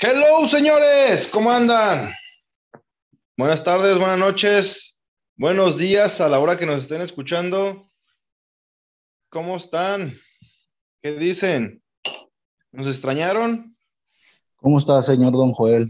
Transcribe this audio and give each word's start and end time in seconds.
Hello, 0.00 0.46
señores, 0.46 1.26
¿cómo 1.26 1.50
andan? 1.50 2.12
Buenas 3.36 3.64
tardes, 3.64 3.98
buenas 3.98 4.16
noches, 4.16 5.00
buenos 5.36 5.76
días 5.76 6.20
a 6.20 6.28
la 6.28 6.38
hora 6.38 6.56
que 6.56 6.66
nos 6.66 6.84
estén 6.84 7.00
escuchando. 7.00 7.90
¿Cómo 9.28 9.56
están? 9.56 10.16
¿Qué 11.02 11.18
dicen? 11.18 11.82
¿Nos 12.70 12.86
extrañaron? 12.86 13.76
¿Cómo 14.54 14.78
está, 14.78 15.02
señor 15.02 15.32
Don 15.32 15.50
Joel? 15.50 15.88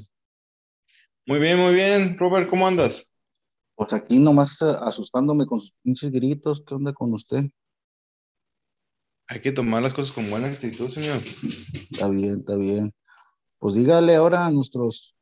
Muy 1.27 1.39
bien, 1.39 1.59
muy 1.59 1.75
bien. 1.75 2.17
Robert, 2.17 2.49
¿cómo 2.49 2.67
andas? 2.67 3.13
Pues 3.75 3.93
aquí 3.93 4.19
nomás 4.19 4.63
eh, 4.63 4.73
asustándome 4.81 5.45
con 5.45 5.61
sus 5.61 5.75
pinches 5.83 6.11
gritos. 6.11 6.65
¿Qué 6.67 6.75
onda 6.75 6.95
con 6.95 7.13
usted? 7.13 7.45
Hay 9.27 9.43
que 9.43 9.53
tomar 9.53 9.83
las 9.83 9.93
cosas 9.93 10.15
con 10.15 10.31
buena 10.31 10.49
actitud, 10.49 10.91
señor. 10.91 11.21
Está 11.91 12.09
bien, 12.09 12.39
está 12.39 12.57
bien. 12.57 12.91
Pues 13.59 13.75
dígale 13.75 14.15
ahora 14.15 14.47
a 14.47 14.51
nuestros 14.51 15.17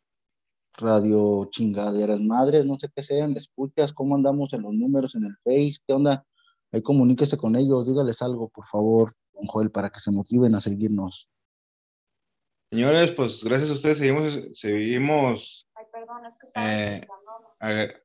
radio 0.79 1.47
chingaderas 1.51 2.21
madres, 2.21 2.67
no 2.67 2.79
sé 2.79 2.89
qué 2.95 3.03
sean, 3.03 3.35
escuchas, 3.37 3.93
cómo 3.95 4.15
andamos 4.15 4.53
en 4.53 4.63
los 4.63 4.75
números 4.75 5.15
en 5.15 5.25
el 5.25 5.35
Face, 5.43 5.79
qué 5.87 5.95
onda. 5.95 6.27
Ahí 6.71 6.83
comuníquese 6.83 7.39
con 7.39 7.57
ellos, 7.57 7.87
dígales 7.87 8.21
algo, 8.21 8.49
por 8.51 8.67
favor, 8.67 9.13
don 9.33 9.47
Joel, 9.47 9.71
para 9.71 9.89
que 9.89 10.01
se 10.01 10.11
motiven 10.11 10.55
a 10.55 10.61
seguirnos. 10.61 11.31
Señores, 12.71 13.13
pues 13.13 13.43
gracias 13.45 13.71
a 13.71 13.75
ustedes 13.75 13.99
seguimos, 13.99 14.39
seguimos, 14.53 15.67
Ay, 15.75 15.85
perdón, 15.93 16.27
es 16.27 16.37
que 16.37 16.47
estaba 16.49 16.75
Eh, 17.73 18.03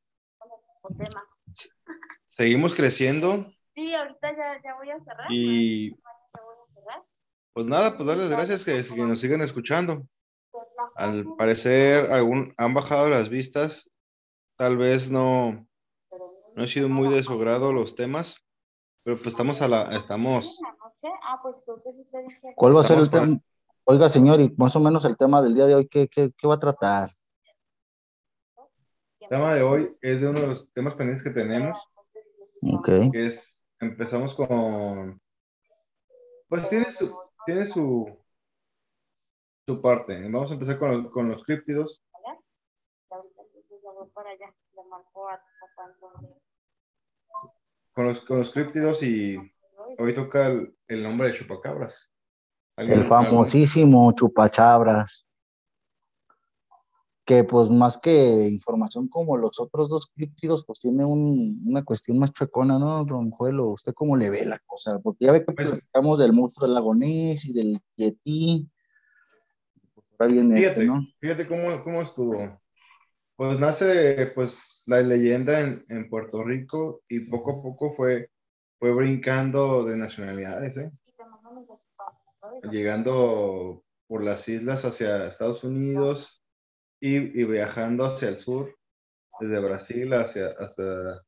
con 0.82 0.94
temas. 0.98 1.42
seguimos 2.30 2.74
creciendo 2.74 3.52
Sí, 3.76 3.94
ahorita 3.94 4.32
ya, 4.36 4.62
ya 4.64 4.76
voy 4.76 4.90
a 4.92 5.00
cerrar. 5.04 5.28
y 5.32 5.90
Ya 5.92 5.96
voy 6.44 6.54
a 6.70 6.74
cerrar. 6.74 7.04
pues 7.54 7.66
nada, 7.66 7.98
pues 7.98 8.08
darles 8.08 8.30
gracias 8.30 8.64
que, 8.64 8.82
que 8.84 9.02
nos 9.02 9.20
sigan 9.20 9.42
escuchando. 9.42 10.08
Al 10.96 11.26
parecer 11.38 12.12
algún, 12.12 12.54
han 12.58 12.74
bajado 12.74 13.10
las 13.10 13.30
vistas, 13.30 13.90
tal 14.58 14.78
vez 14.78 15.10
no, 15.10 15.68
no 16.56 16.64
ha 16.64 16.68
sido 16.68 16.90
muy 16.90 17.10
de 17.10 17.24
su 17.24 17.34
agrado 17.34 17.74
los 17.74 17.96
temas, 17.96 18.46
pero 19.04 19.18
pues 19.18 19.28
estamos 19.28 19.62
a 19.62 19.68
la, 19.68 19.96
estamos. 19.96 20.60
Ah, 21.24 21.40
pues. 21.42 21.64
¿Cuál 22.56 22.76
va 22.76 22.82
a 22.82 22.84
ser 22.84 23.00
el 23.00 23.10
tema? 23.10 23.40
Oiga, 23.86 24.10
señor, 24.10 24.40
y 24.40 24.54
más 24.58 24.76
o 24.76 24.80
menos 24.80 25.06
el 25.06 25.18
tema 25.18 25.42
del 25.42 25.56
día 25.56 25.66
de 25.66 25.76
hoy, 25.76 25.88
¿qué, 25.88 26.08
qué, 26.08 26.32
qué 26.38 26.48
va 26.48 26.56
a 26.56 26.60
tratar? 26.60 27.12
el 29.22 29.30
tema 29.30 29.54
de 29.54 29.64
hoy 29.64 29.98
es 30.02 30.22
de 30.22 30.28
uno 30.28 30.42
de 30.42 30.48
los 30.48 30.72
temas 30.74 30.94
pendientes 30.96 31.24
que 31.24 31.30
tenemos, 31.30 31.80
Ok. 32.62 32.90
que 33.12 33.26
es, 33.26 33.64
empezamos 33.80 34.36
con, 34.36 35.22
pues 36.50 36.68
tiene 36.68 36.92
su, 36.92 37.18
tiene 37.46 37.66
su, 37.66 38.21
su 39.66 39.82
parte. 39.82 40.22
Vamos 40.30 40.52
a 40.52 40.54
empezar 40.54 40.80
con, 40.80 41.04
los- 41.04 41.12
con 41.12 41.30
los 41.30 41.44
críptidos. 41.44 42.02
Ahorita 43.10 43.42
entonces 43.44 43.78
ya 43.84 43.92
voy 43.92 44.08
para 44.14 44.30
allá. 44.32 44.54
Le 44.76 44.84
marco 44.90 45.30
a 45.30 45.38
tu 45.38 45.44
papá 45.76 45.92
entonces. 45.94 46.38
Con 47.94 48.08
los, 48.08 48.22
con 48.22 48.38
los 48.40 48.52
críptidos 48.52 49.04
y 49.04 49.38
hoy 50.00 50.14
toca 50.14 50.48
el, 50.48 50.76
el 50.88 51.04
nombre 51.04 51.28
de 51.28 51.34
chupacabras. 51.34 52.10
¿Alguien- 52.78 53.00
El 53.00 53.06
famosísimo 53.06 54.12
chupachabras. 54.14 55.28
Que 57.24 57.44
pues 57.44 57.70
más 57.70 57.98
que 58.00 58.48
información 58.50 59.08
como 59.08 59.38
los 59.38 59.60
otros 59.60 59.88
dos 59.90 60.08
críptidos, 60.16 60.66
pues 60.66 60.80
tiene 60.80 61.06
un- 61.06 61.62
una 61.68 61.84
cuestión 61.86 62.18
más 62.18 62.32
chuecona, 62.34 62.80
¿no, 62.80 63.06
don 63.06 63.30
Joel? 63.30 63.60
¿O 63.60 63.68
¿Usted 63.72 63.94
cómo 63.94 64.18
le 64.18 64.30
ve 64.30 64.46
la 64.46 64.58
cosa? 64.66 65.00
Porque 65.00 65.26
ya 65.26 65.32
ve 65.32 65.46
que 65.46 65.54
Pues- 65.54 65.70
platicamos 65.70 66.18
del 66.20 66.34
monstruo 66.34 66.68
del 66.68 66.74
lago 66.76 66.96
Ness 66.96 67.46
y 67.46 67.54
del 67.54 67.80
Yeti. 67.96 68.68
Fíjate, 70.58 70.82
este, 70.82 70.86
¿no? 70.86 71.06
fíjate 71.20 71.48
cómo, 71.48 71.84
cómo 71.84 72.02
estuvo. 72.02 72.62
Pues 73.36 73.60
nace 73.60 74.32
pues 74.36 74.84
la 74.86 75.02
leyenda 75.02 75.62
en, 75.62 75.84
en 75.90 76.10
Puerto 76.10 76.44
Rico 76.44 77.02
y 77.08 77.22
poco 77.22 77.52
a 77.52 77.62
poco 77.62 77.94
fue, 77.94 78.30
fue 78.80 78.94
brincando 78.94 79.84
de 79.84 79.98
nacionalidades, 79.98 80.78
¿eh? 80.78 80.92
Llegando 82.72 83.84
por 84.08 84.24
las 84.24 84.48
islas 84.48 84.86
hacia 84.86 85.26
Estados 85.26 85.64
Unidos 85.64 86.44
y, 87.00 87.16
y 87.16 87.46
viajando 87.46 88.06
hacia 88.06 88.30
el 88.30 88.36
sur, 88.36 88.76
desde 89.40 89.60
Brasil 89.60 90.14
hacia, 90.14 90.48
hasta 90.60 91.24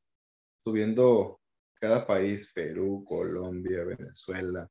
subiendo 0.62 1.40
cada 1.80 2.06
país, 2.06 2.50
Perú, 2.54 3.04
Colombia, 3.06 3.84
Venezuela, 3.84 4.68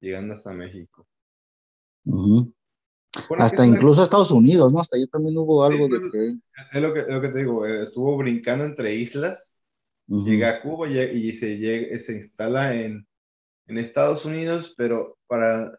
llegando 0.00 0.34
hasta 0.34 0.52
México. 0.52 1.06
Hasta 3.38 3.66
incluso 3.66 4.02
Estados 4.02 4.30
Unidos, 4.30 4.72
¿no? 4.72 4.80
Hasta 4.80 4.96
allí 4.96 5.06
también 5.06 5.36
hubo 5.36 5.64
algo 5.64 5.86
de 5.88 6.10
que... 6.10 6.34
Es 6.72 6.82
lo 6.82 6.94
que, 6.94 7.00
es 7.00 7.08
lo 7.08 7.20
que 7.20 7.28
te 7.28 7.38
digo, 7.40 7.66
eh, 7.66 7.82
estuvo 7.82 8.16
brincando 8.16 8.64
entre 8.64 8.94
islas, 8.94 9.56
llega 10.06 10.48
a 10.50 10.62
Cuba 10.62 10.88
y, 10.88 10.98
y 10.98 11.32
se, 11.32 11.58
llega- 11.58 11.98
se 11.98 12.16
instala 12.16 12.74
en, 12.74 13.06
en 13.66 13.78
Estados 13.78 14.24
Unidos, 14.24 14.74
pero 14.76 15.18
para 15.26 15.72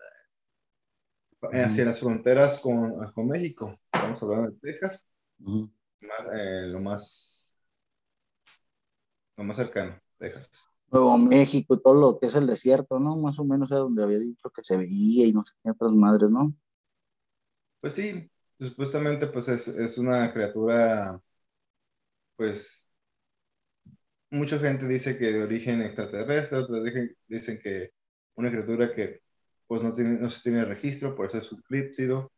hacia 1.51 1.85
las 1.85 1.99
fronteras 1.99 2.59
con, 2.59 3.11
con 3.13 3.27
México. 3.27 3.77
Estamos 3.91 4.21
hablando 4.23 4.51
de 4.51 4.57
Texas, 4.59 5.03
más, 6.01 6.19
eh, 6.33 6.67
lo 6.67 6.79
más 6.79 7.53
lo 9.37 9.43
más 9.43 9.57
cercano, 9.57 9.99
Texas. 10.17 10.49
Nuevo 10.91 11.17
México 11.17 11.73
y 11.75 11.81
todo 11.81 11.95
lo 11.95 12.19
que 12.19 12.27
es 12.27 12.35
el 12.35 12.45
desierto, 12.45 12.99
¿no? 12.99 13.15
Más 13.17 13.39
o 13.39 13.43
menos 13.43 13.71
era 13.71 13.79
donde 13.79 14.03
había 14.03 14.19
dicho 14.19 14.49
que 14.51 14.63
se 14.63 14.77
veía 14.77 15.25
y 15.25 15.31
no 15.33 15.43
sé 15.43 15.55
qué 15.63 15.71
otras 15.71 15.93
madres, 15.95 16.29
¿no? 16.29 16.53
Pues 17.83 17.95
sí, 17.95 18.31
supuestamente 18.57 19.27
pues 19.27 19.49
es, 19.49 19.67
es 19.67 19.97
una 19.97 20.31
criatura, 20.31 21.21
pues 22.37 22.89
mucha 24.31 24.57
gente 24.57 24.87
dice 24.87 25.17
que 25.17 25.33
de 25.33 25.43
origen 25.43 25.81
extraterrestre, 25.81 26.59
otros 26.59 26.81
dicen, 27.27 27.59
que 27.61 27.89
una 28.35 28.49
criatura 28.49 28.95
que 28.95 29.19
pues 29.67 29.83
no, 29.83 29.91
tiene, 29.91 30.17
no 30.17 30.29
se 30.29 30.41
tiene 30.41 30.63
registro, 30.63 31.13
por 31.13 31.27
eso 31.27 31.39
es 31.39 31.51
un 31.51 31.61
críptido. 31.63 32.31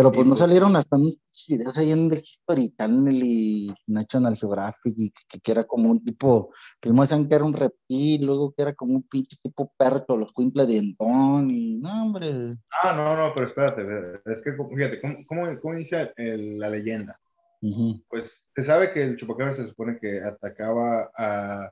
Pero 0.00 0.12
pues 0.12 0.26
no 0.26 0.34
salieron 0.36 0.74
hasta 0.76 0.96
unos 0.96 1.18
videos 1.46 1.76
ahí 1.76 1.90
en 1.92 2.10
el 2.10 2.18
History 2.18 2.74
Channel 2.76 3.22
y 3.22 3.70
National 3.86 4.34
Geographic 4.34 4.94
y 4.96 5.10
que, 5.10 5.38
que 5.40 5.52
era 5.52 5.64
como 5.64 5.90
un 5.90 6.02
tipo, 6.02 6.54
primero 6.80 7.02
decían 7.02 7.28
que 7.28 7.34
era 7.34 7.44
un 7.44 7.52
reptil, 7.52 8.24
luego 8.24 8.52
que 8.54 8.62
era 8.62 8.74
como 8.74 8.94
un 8.94 9.02
pinche 9.02 9.36
tipo 9.42 9.70
perro, 9.76 10.16
los 10.16 10.32
cuimple 10.32 10.64
de 10.64 10.78
Endón 10.78 11.50
y 11.50 11.74
no, 11.78 12.04
hombre. 12.04 12.56
Ah, 12.82 12.94
no, 12.96 13.14
no, 13.14 13.34
pero 13.34 13.48
espérate, 13.48 13.82
es 14.24 14.40
que 14.40 14.52
fíjate, 14.52 15.00
¿cómo, 15.02 15.16
cómo, 15.26 15.60
cómo 15.60 15.74
inicia 15.74 16.12
el- 16.16 16.58
la 16.58 16.70
leyenda? 16.70 17.20
Ujú. 17.60 18.02
Pues 18.08 18.50
se 18.56 18.62
sabe 18.64 18.92
que 18.92 19.02
el 19.02 19.18
chupacabra 19.18 19.52
se 19.52 19.68
supone 19.68 19.98
que 20.00 20.18
atacaba 20.22 21.10
a, 21.14 21.70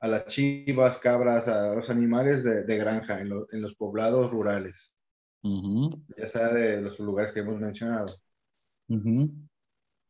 a 0.00 0.06
las 0.08 0.26
chivas, 0.26 0.98
cabras, 0.98 1.48
a 1.48 1.74
los 1.74 1.90
animales 1.90 2.44
de, 2.44 2.62
de 2.62 2.76
granja 2.76 3.20
en, 3.20 3.30
lo- 3.30 3.46
en 3.50 3.62
los 3.62 3.74
poblados 3.74 4.30
rurales, 4.30 4.92
Ya 6.18 6.26
sea 6.26 6.48
de 6.52 6.82
los 6.82 6.98
lugares 6.98 7.32
que 7.32 7.40
hemos 7.40 7.58
mencionado, 7.58 8.14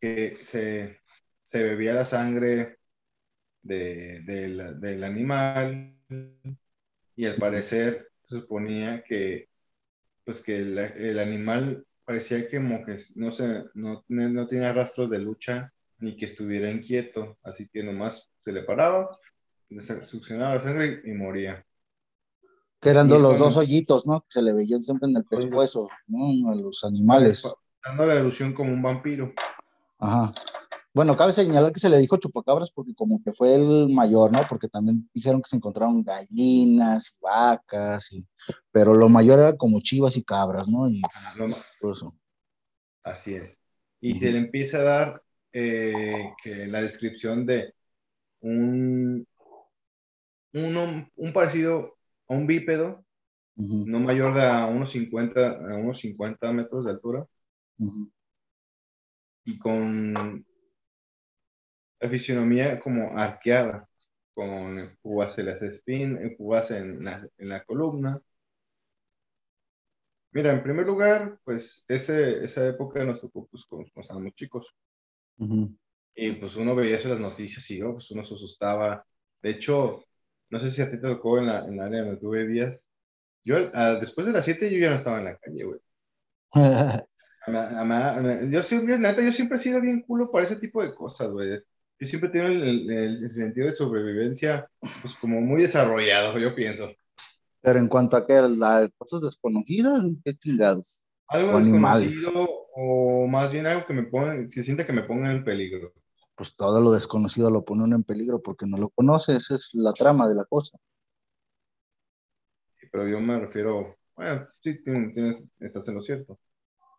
que 0.00 0.37
se, 0.43 1.00
se 1.44 1.62
bebía 1.62 1.94
la 1.94 2.05
sangre 2.05 2.78
de- 3.62 4.22
del- 4.22 4.81
del 4.81 5.05
animal 5.05 5.97
y 7.16 7.27
al 7.27 7.37
parecer 7.37 8.09
se 8.25 8.41
suponía 8.41 9.03
que, 9.05 9.49
pues 10.25 10.43
que 10.43 10.59
el, 10.59 10.78
el 10.78 11.21
animal 11.21 11.87
parecía 12.05 12.49
que 12.49 12.59
como 12.59 12.84
que 12.87 12.97
no, 13.16 13.33
se, 13.33 13.65
no, 13.75 14.05
no 14.09 14.49
tenía 14.49 14.72
rastros 14.72 15.10
de 15.10 15.21
lucha 15.21 15.72
ni 16.00 16.16
que 16.16 16.27
estuviera 16.27 16.71
inquieto, 16.72 17.39
así 17.45 17.69
que 17.72 17.84
nomás 17.84 18.33
se 18.41 18.53
le 18.53 18.65
paraba, 18.65 19.10
succionaba 20.03 20.56
la 20.56 20.60
sangre 20.62 21.03
y 21.05 21.12
moría. 21.12 21.66
Que 22.80 22.91
eran 22.91 23.07
es 23.07 23.21
los 23.21 23.39
dos 23.39 23.57
hoyitos, 23.57 24.07
¿no? 24.07 24.21
Que 24.21 24.27
se 24.30 24.42
le 24.42 24.53
veían 24.53 24.83
siempre 24.83 25.09
en 25.09 25.16
el 25.16 25.25
pescuezo, 25.25 25.89
¿no? 26.07 26.51
A 26.51 26.54
los 26.54 26.84
animales. 26.84 27.53
Dando 27.84 28.07
la 28.07 28.15
ilusión 28.16 28.53
como 28.53 28.72
un 28.72 28.83
vampiro. 28.83 29.33
Ajá. 29.98 30.33
Bueno, 30.95 31.15
cabe 31.16 31.33
señalar 31.33 31.72
que 31.72 31.80
se 31.80 31.89
le 31.89 31.98
dijo 31.98 32.16
chupacabras 32.16 32.71
porque 32.71 32.95
como 32.95 33.22
que 33.22 33.33
fue 33.33 33.54
el 33.54 33.89
mayor, 33.89 34.33
¿no? 34.33 34.41
Porque 34.48 34.69
también 34.69 35.09
dijeron 35.13 35.42
que 35.42 35.48
se 35.48 35.57
encontraron 35.57 36.03
gallinas 36.03 37.13
y 37.13 37.19
vacas, 37.21 38.13
y... 38.13 38.27
pero 38.72 38.95
lo 38.95 39.09
mayor 39.09 39.39
era 39.39 39.57
como 39.57 39.80
chivas 39.80 40.16
y 40.16 40.25
cabras, 40.25 40.66
¿no? 40.66 40.89
Y 40.89 41.01
Lo- 41.36 41.92
eso. 41.92 42.16
Así 43.04 43.34
es. 43.34 43.59
Y 44.01 44.16
se 44.16 44.33
le 44.33 44.39
empieza 44.39 44.78
a 44.78 44.83
dar 44.83 45.22
eh, 45.53 46.33
que 46.42 46.66
la 46.66 46.83
descripción 46.83 47.47
de 47.47 47.75
un, 48.41 49.27
uno- 50.54 51.09
un 51.16 51.33
parecido 51.33 51.97
a 52.28 52.34
un 52.34 52.47
bípedo, 52.47 53.04
no 53.57 54.01
mayor 54.01 54.34
de 54.34 54.42
a 54.47 54.66
unos 54.66 54.91
50, 54.91 55.72
a 55.72 55.77
unos 55.77 55.98
50 56.01 56.53
metros 56.53 56.84
de 56.84 56.92
altura, 56.92 57.27
y 59.45 59.59
con 59.59 60.45
la 62.01 62.09
fisionomía 62.09 62.78
como 62.80 63.19
arqueada, 63.19 63.89
con 64.34 64.97
púas 65.03 65.39
en 65.39 65.47
las 65.47 65.63
espin, 65.63 66.36
púas 66.36 66.71
en 66.71 67.04
la, 67.04 67.28
en 67.39 67.48
la 67.48 67.65
columna. 67.65 68.21
Mira, 70.30 70.53
en 70.53 70.63
primer 70.63 70.86
lugar, 70.86 71.41
pues 71.45 71.84
ese, 71.89 72.45
esa 72.45 72.66
época 72.69 73.03
nos 73.04 73.21
tocó 73.21 73.47
pues 73.47 73.65
cuando 73.65 73.89
estábamos 73.97 74.34
chicos. 74.34 74.75
Y 76.15 76.33
pues 76.33 76.57
uno 76.57 76.75
veía 76.75 76.97
eso 76.97 77.09
en 77.09 77.15
las 77.15 77.21
noticias 77.21 77.71
y 77.71 77.80
oh, 77.83 77.95
pues 77.95 78.10
uno 78.10 78.25
se 78.25 78.34
asustaba. 78.34 79.04
De 79.42 79.51
hecho, 79.51 80.04
no 80.50 80.59
sé 80.60 80.71
si 80.71 80.83
a 80.83 80.91
ti 80.91 80.97
te 80.98 81.09
tocó 81.09 81.39
en 81.39 81.47
la, 81.47 81.60
en 81.66 81.77
la 81.77 81.86
área 81.86 82.03
donde 82.03 82.18
tú 82.21 82.30
vivías. 82.30 82.91
Yo, 83.45 83.56
ah, 83.74 83.98
después 84.00 84.27
de 84.27 84.33
las 84.34 84.45
7 84.47 84.71
yo 84.72 84.78
ya 84.78 84.91
no 84.91 84.97
estaba 84.97 85.18
en 85.21 85.27
la 85.27 85.39
calle, 85.39 85.65
güey. 85.65 85.80
Yo 88.50 88.62
siempre, 88.62 88.98
neta, 88.98 89.22
yo 89.22 89.33
siempre 89.33 89.56
he 89.56 89.60
sido 89.60 89.80
bien 89.80 90.03
culo 90.03 90.30
para 90.30 90.45
ese 90.45 90.56
tipo 90.56 90.83
de 90.83 90.95
cosas, 90.95 91.30
güey. 91.30 91.59
Yo 92.00 92.06
siempre 92.06 92.30
tengo 92.30 92.47
el, 92.47 92.62
el- 92.91 93.22
el 93.22 93.28
sentido 93.28 93.66
de 93.66 93.72
sobrevivencia, 93.77 94.68
pues 94.80 95.15
como 95.15 95.41
muy 95.41 95.62
desarrollado, 95.62 96.39
yo 96.39 96.54
pienso. 96.54 96.89
Pero 97.62 97.78
en 97.78 97.89
cuanto 97.89 98.16
a 98.16 98.27
que 98.27 98.41
las 98.42 98.89
cosas 98.98 99.22
desconocidas, 99.22 100.03
qué 100.24 100.34
chingados. 100.34 101.03
Algo 101.28 101.53
O 101.53 101.56
animales. 101.56 102.12
desconocido 102.12 102.33
o 102.74 103.27
más 103.27 103.51
bien 103.53 103.66
algo 103.66 103.86
que 103.86 103.94
me 103.94 104.04
ponga, 104.04 104.47
que 104.53 104.62
sienta 104.62 104.86
que 104.86 104.92
me 104.92 105.03
ponga 105.03 105.33
en 105.33 105.44
peligro. 105.44 105.92
Pues 106.39 106.55
todo 106.57 106.81
lo 106.81 106.91
desconocido 106.93 107.51
lo 107.51 107.67
pone 107.67 107.85
uno 107.85 107.97
en 107.97 108.03
peligro 108.05 108.41
porque 108.43 108.67
no 108.67 108.79
lo 108.79 108.89
conoce, 108.89 109.37
esa 109.37 109.57
es 109.57 109.75
la 109.75 109.93
trama 109.93 110.27
de 110.27 110.37
la 110.37 110.47
cosa. 110.47 110.79
Pero 112.91 113.09
yo 113.09 113.21
me 113.21 113.39
refiero, 113.39 113.97
bueno, 114.17 114.49
sí, 114.61 114.83
tienes, 114.83 115.13
tienes- 115.13 115.45
estás 115.61 115.89
en 115.89 115.95
lo 115.97 116.03
cierto. 116.03 116.39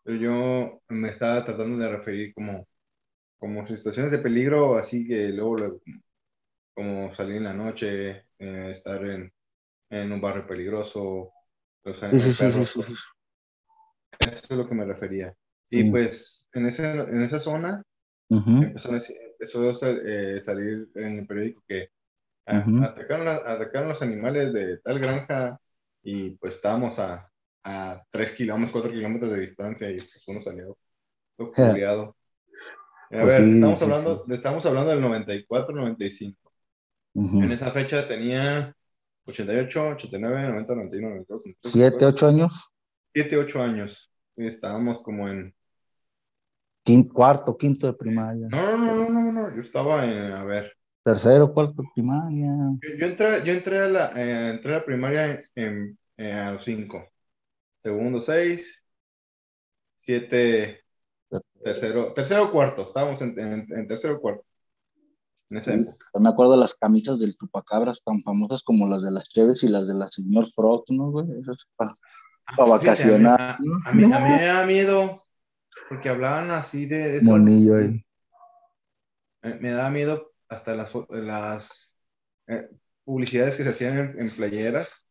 Pero 0.04 0.18
yo 0.20 0.82
me 0.90 1.10
estaba 1.10 1.44
tratando 1.46 1.78
de 1.84 1.90
referir 1.98 2.34
como, 2.34 2.68
como 3.40 3.68
situaciones 3.68 4.12
de 4.14 4.20
peligro, 4.20 4.78
así 4.78 5.08
que 5.08 5.30
luego, 5.30 5.58
luego, 5.58 5.82
como 6.76 7.14
salir 7.16 7.38
en 7.38 7.46
la 7.46 7.54
noche, 7.54 8.10
eh, 8.40 8.72
estar 8.72 9.04
en, 9.06 9.34
en 9.90 10.12
un 10.12 10.22
barrio 10.22 10.48
peligroso, 10.48 11.32
los 11.84 11.98
Sí, 12.10 12.20
sí, 12.20 12.34
sí, 12.34 12.52
sí, 12.52 12.66
perros, 12.66 12.72
sí, 12.84 12.84
sí. 12.84 12.94
Eso 14.20 14.42
es 14.50 14.58
lo 14.58 14.68
que 14.68 14.76
me 14.76 14.86
refería. 14.86 15.36
Y 15.70 15.86
pues 15.86 16.50
en, 16.54 16.66
ese, 16.68 16.92
en 16.92 17.22
esa 17.22 17.40
zona 17.40 17.84
Ujú. 18.30 18.58
empezó, 18.62 18.92
a, 18.92 18.96
dec- 18.96 19.29
empezó 19.40 19.70
a 19.70 19.74
sal- 19.74 20.02
eh, 20.06 20.42
salir 20.42 20.90
en 20.96 21.20
el 21.20 21.28
periódico 21.28 21.64
que 21.68 21.90
ah, 22.46 22.60
Ujú. 22.68 22.84
atacaron, 22.84 23.28
a- 23.28 23.42
atacaron 23.46 23.90
los 23.90 24.02
animales 24.02 24.52
de 24.54 24.78
tal 24.80 25.00
granja 25.00 25.60
y 26.04 26.32
pues 26.32 26.56
estábamos 26.56 27.00
a, 27.00 27.32
a 27.64 28.04
3 28.12 28.34
kilómetros, 28.34 28.72
4 28.74 28.92
kilómetros 28.92 29.32
de 29.32 29.40
distancia 29.42 29.90
y 29.90 29.98
pues 29.98 30.24
uno 30.28 30.42
salió 30.42 30.78
culiado. 31.38 32.16
A 33.12 33.22
Pues 33.22 33.40
ver, 33.40 33.48
sí, 33.48 33.54
estamos, 33.56 33.80
sí, 33.80 33.86
hablando, 33.86 34.26
estamos 34.30 34.66
hablando 34.66 34.92
del 34.92 35.02
94, 35.02 35.76
95. 35.76 36.54
Ujú. 37.14 37.42
En 37.44 37.52
esa 37.52 37.72
fecha 37.72 38.06
tenía 38.08 38.76
88, 39.26 39.90
89, 39.90 40.42
90, 40.50 40.76
91, 40.76 41.10
92, 41.10 41.42
93, 41.46 41.72
Siete, 41.72 42.06
ocho 42.06 42.28
años, 42.28 42.72
7, 43.14 43.38
8 43.38 43.62
años. 43.62 44.12
Y 44.36 44.48
estábamos 44.48 45.02
como 45.02 45.28
en 45.28 45.56
quinto, 46.90 47.14
cuarto, 47.14 47.56
quinto 47.56 47.86
de 47.88 47.94
primaria, 47.94 48.48
No, 48.50 48.78
no, 48.78 48.96
no, 48.96 49.10
no, 49.10 49.22
no, 49.22 49.32
no, 49.32 49.56
yo 49.56 49.62
estaba 49.62 50.04
en, 50.06 50.32
a 50.32 50.44
ver, 50.44 50.74
tercero, 51.04 51.54
cuarto 51.54 51.84
de 51.84 51.88
primaria. 51.94 52.50
yo, 52.82 52.90
yo 52.98 53.06
entré, 53.06 53.44
yo 53.46 53.54
entré 53.54 53.80
a 53.80 53.88
la, 53.90 54.12
eh, 54.16 54.50
entré 54.50 54.74
a 54.74 54.78
la 54.80 54.86
primaria 54.86 55.44
en, 55.56 55.98
en- 56.18 56.34
a 56.36 56.54
los 56.54 56.64
cinco, 56.64 57.06
segundo 57.84 58.20
seis, 58.20 58.84
siete, 60.00 60.82
tercero, 61.64 62.12
tercero 62.14 62.52
cuarto, 62.52 62.84
estábamos 62.84 63.22
en, 63.22 63.38
en, 63.40 63.88
tercero 63.88 64.20
cuarto, 64.20 64.44
en 65.52 65.58
esa 65.58 65.74
Sí. 65.74 65.80
época. 65.82 66.06
Yo 66.16 66.20
me 66.22 66.30
acuerdo 66.30 66.54
de 66.54 66.58
las 66.60 66.74
camisas 66.74 67.20
del 67.20 67.38
chupacabras 67.38 68.04
tan 68.04 68.20
famosas 68.24 68.64
como 68.64 68.88
las 68.88 69.04
de 69.04 69.12
las 69.12 69.30
Cheves 69.30 69.64
y 69.64 69.70
las 69.70 69.86
de 69.86 69.94
la 69.94 70.08
señor 70.08 70.48
Frog, 70.50 70.86
¿no, 70.90 71.12
güey? 71.12 71.28
Esas 71.40 71.70
pa- 71.76 71.94
pa' 72.58 72.66
Fíjate, 72.66 72.70
vacacionar, 72.70 73.40
A, 73.40 73.58
¿no? 73.62 73.76
a 73.86 73.94
mí, 73.94 74.04
a 74.04 74.20
mí 74.20 74.30
me 74.40 74.46
da 74.46 74.66
miedo, 74.66 75.24
porque 75.90 76.10
hablaban 76.10 76.52
así 76.52 76.86
de 76.86 77.18
eso. 77.18 77.32
Monillo 77.32 77.76
ahí. 77.78 78.06
Me, 79.42 79.56
me 79.56 79.72
da 79.72 79.90
miedo 79.90 80.32
hasta 80.48 80.76
las, 80.76 80.94
las 81.10 81.96
eh, 82.48 82.70
publicidades 83.04 83.56
que 83.56 83.64
se 83.64 83.70
hacían 83.70 83.98
en, 83.98 84.20
en 84.20 84.30
playeras, 84.30 85.08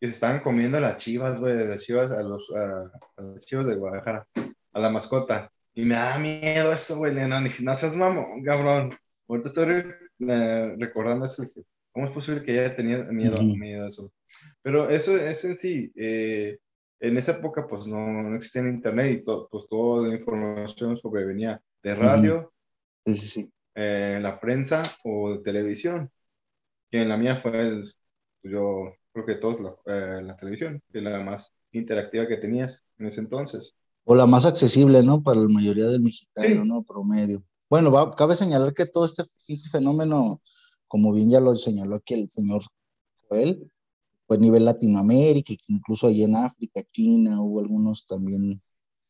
que 0.00 0.06
se 0.06 0.14
estaban 0.14 0.40
comiendo 0.40 0.78
a 0.78 0.80
las 0.80 0.96
chivas, 0.96 1.40
güey, 1.40 1.56
de 1.56 1.66
las 1.66 1.82
chivas, 1.82 2.10
a 2.10 2.22
los 2.22 2.50
a, 2.54 2.90
a 3.16 3.22
las 3.22 3.46
chivas 3.46 3.66
de 3.66 3.76
Guadalajara, 3.76 4.26
a 4.72 4.80
la 4.80 4.90
mascota. 4.90 5.50
Y 5.74 5.84
me 5.84 5.94
da 5.94 6.18
miedo 6.18 6.72
eso, 6.72 6.96
güey, 6.96 7.14
no, 7.14 7.40
dije, 7.42 7.62
no 7.62 7.74
seas 7.74 7.94
mamón, 7.94 8.42
cabrón. 8.44 8.96
Ahorita 9.28 9.48
estoy 9.48 9.84
eh, 10.20 10.74
recordando 10.78 11.26
eso, 11.26 11.42
dije, 11.42 11.62
¿cómo 11.92 12.06
es 12.06 12.12
posible 12.12 12.42
que 12.42 12.52
ella 12.52 12.74
tenía 12.74 12.98
miedo, 13.04 13.34
Ujú. 13.34 13.56
miedo 13.56 13.84
a 13.84 13.88
eso? 13.88 14.12
Pero 14.62 14.88
eso, 14.88 15.16
eso 15.16 15.48
en 15.48 15.56
sí, 15.56 15.92
eh, 15.96 16.58
en 17.00 17.16
esa 17.18 17.32
época 17.32 17.66
pues 17.68 17.86
no, 17.86 17.98
no 18.06 18.36
existía 18.36 18.62
el 18.62 18.74
internet 18.74 19.20
y 19.20 19.24
to- 19.24 19.48
pues 19.50 19.66
toda 19.68 20.08
la 20.08 20.14
información 20.16 20.96
sobrevenía 20.98 21.60
de 21.82 21.94
radio, 21.94 22.52
Sí, 23.06 23.14
sí, 23.14 23.26
sí. 23.28 23.52
eh, 23.74 24.18
la 24.20 24.38
prensa 24.40 24.82
o 25.04 25.32
de 25.32 25.38
televisión. 25.38 26.10
Que 26.90 27.02
en 27.02 27.08
la 27.08 27.16
mía 27.16 27.36
fue, 27.36 27.60
el- 27.60 27.92
yo 28.42 28.92
creo 29.12 29.26
que 29.26 29.34
todos 29.36 29.60
la, 29.60 29.74
eh, 29.86 30.22
la 30.22 30.34
televisión, 30.36 30.82
que 30.92 31.00
la 31.00 31.20
más 31.22 31.52
interactiva 31.72 32.26
que 32.26 32.36
tenías 32.38 32.82
en 32.98 33.06
ese 33.06 33.20
entonces. 33.20 33.74
O 34.04 34.14
la 34.14 34.26
más 34.26 34.46
accesible, 34.46 35.02
¿no? 35.02 35.22
Para 35.22 35.40
la 35.40 35.48
mayoría 35.48 35.86
del 35.86 36.00
mexicano, 36.00 36.62
Sí. 36.62 36.68
¿no? 36.68 36.82
Promedio. 36.82 37.42
Bueno, 37.68 37.92
va- 37.92 38.10
cabe 38.12 38.34
señalar 38.34 38.72
que 38.72 38.86
todo 38.86 39.04
este 39.04 39.24
fenómeno, 39.70 40.40
como 40.86 41.12
bien 41.12 41.28
ya 41.30 41.40
lo 41.40 41.54
señaló 41.56 41.96
aquí 41.96 42.14
el 42.14 42.30
señor 42.30 42.62
Joel, 43.28 43.70
fue 44.28 44.36
a 44.36 44.40
nivel 44.40 44.66
Latinoamérica, 44.66 45.54
incluso 45.68 46.06
allí 46.06 46.22
en 46.22 46.36
África, 46.36 46.82
China, 46.92 47.40
hubo 47.40 47.60
algunos 47.60 48.06
también 48.06 48.62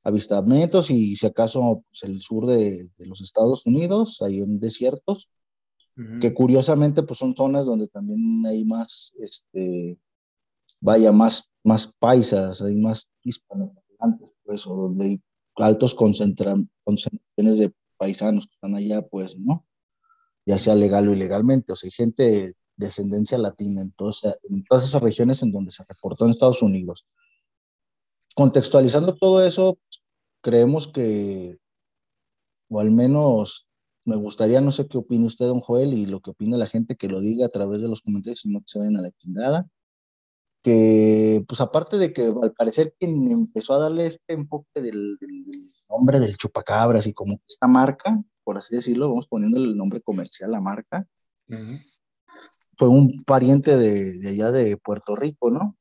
avistamientos 0.05 0.91
y 0.91 1.17
si 1.17 1.27
acaso 1.27 1.83
pues, 1.91 2.05
el 2.05 2.23
sur 2.23 2.47
de, 2.47 2.89
de 2.97 3.07
los 3.07 3.21
Estados 3.21 3.67
Unidos, 3.67 4.23
ahí 4.23 4.41
en 4.41 4.61
desiertos, 4.61 5.29
Ujú. 5.97 6.21
que 6.21 6.33
curiosamente 6.33 7.03
pues 7.03 7.19
son 7.19 7.35
zonas 7.35 7.67
donde 7.67 7.89
también 7.89 8.47
hay 8.47 8.65
más, 8.65 9.17
este, 9.19 9.99
vaya, 10.81 11.11
más, 11.11 11.53
más 11.65 11.93
paisas, 11.99 12.63
hay 12.63 12.77
más 12.77 13.11
hispanohablantes, 13.25 14.29
pues, 14.45 14.65
o 14.69 14.77
donde 14.77 15.05
hay 15.07 15.23
altos 15.57 15.97
concentra- 15.97 16.65
concentraciones 16.85 17.59
de 17.59 17.73
paisanos 17.97 18.47
que 18.47 18.53
están 18.53 18.77
allá, 18.77 19.03
pues, 19.03 19.37
¿no? 19.37 19.67
Ya 20.47 20.59
sea 20.59 20.77
legal 20.77 21.09
o 21.09 21.13
ilegalmente, 21.13 21.73
o 21.73 21.77
sea, 21.77 21.89
hay 21.89 21.91
gente 21.91 22.53
descendencia 22.79 23.37
latina 23.37 23.83
en, 23.83 23.93
todas- 23.93 24.23
en 24.49 24.65
todas 24.65 24.87
esas 24.87 25.03
regiones 25.03 25.43
en 25.43 25.53
donde 25.53 25.71
se 25.71 25.85
reportó 25.87 26.25
en 26.25 26.31
Estados 26.31 26.63
Unidos. 26.63 27.07
Contextualizando 28.35 29.15
todo 29.17 29.45
eso, 29.45 29.79
creemos 30.41 30.87
que, 30.87 31.59
o 32.71 32.81
al 32.81 32.91
menos 32.91 33.69
me 34.05 34.17
gustaría, 34.17 34.61
no 34.61 34.71
sé 34.71 34.87
qué 34.89 34.97
opine 34.97 35.27
usted, 35.27 35.47
don 35.47 35.61
Joel, 35.61 35.93
y 35.93 36.07
lo 36.07 36.21
que 36.21 36.31
opina 36.31 36.57
la 36.57 36.67
gente 36.67 36.97
que 36.97 37.09
lo 37.09 37.21
diga 37.21 37.47
a 37.47 37.51
través 37.51 37.81
de 37.83 37.89
los 37.89 38.01
comentarios, 38.01 38.41
si 38.41 38.51
no 38.51 38.61
que 38.61 38.69
se 38.69 38.79
vayan 38.79 38.97
a 38.97 39.03
la 39.03 39.11
chingada, 39.11 39.69
que 40.63 41.45
pues 41.47 41.61
aparte 41.61 41.99
de 41.99 42.13
que 42.13 42.33
al 42.43 42.53
parecer 42.53 42.95
quien 42.99 43.31
empezó 43.31 43.75
a 43.75 43.81
darle 43.81 44.07
este 44.07 44.35
enfoque 44.35 44.81
del, 44.81 45.19
nombre 45.91 46.21
del 46.21 46.37
chupacabras 46.37 47.07
y 47.07 47.13
como 47.13 47.41
esta 47.49 47.67
marca, 47.67 48.23
por 48.45 48.57
así 48.59 48.77
decirlo, 48.77 49.09
vamos 49.09 49.27
poniéndole 49.27 49.67
el 49.67 49.77
nombre 49.77 50.01
comercial 50.01 50.51
a 50.51 50.53
la 50.53 50.61
marca, 50.61 51.07
Ujú. 51.49 51.79
Fue 52.79 52.89
un 52.89 53.25
pariente 53.25 53.77
de, 53.77 54.19
de 54.19 54.29
allá 54.29 54.53
de 54.53 54.77
Puerto 54.77 55.17
Rico, 55.17 55.51
¿no? 55.51 55.77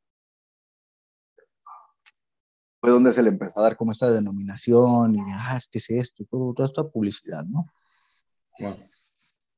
Fue 2.81 2.91
donde 2.91 3.13
se 3.13 3.21
le 3.21 3.29
empezó 3.29 3.59
a 3.59 3.63
dar 3.63 3.77
como 3.77 3.91
esta 3.91 4.11
denominación 4.11 5.15
y, 5.15 5.19
ah, 5.33 5.55
es 5.57 5.67
que 5.67 5.77
es 5.77 5.89
esto, 5.91 6.25
todo, 6.29 6.53
toda 6.53 6.65
esta 6.65 6.83
publicidad, 6.89 7.43
¿no? 7.45 7.65
Bueno, 8.59 8.77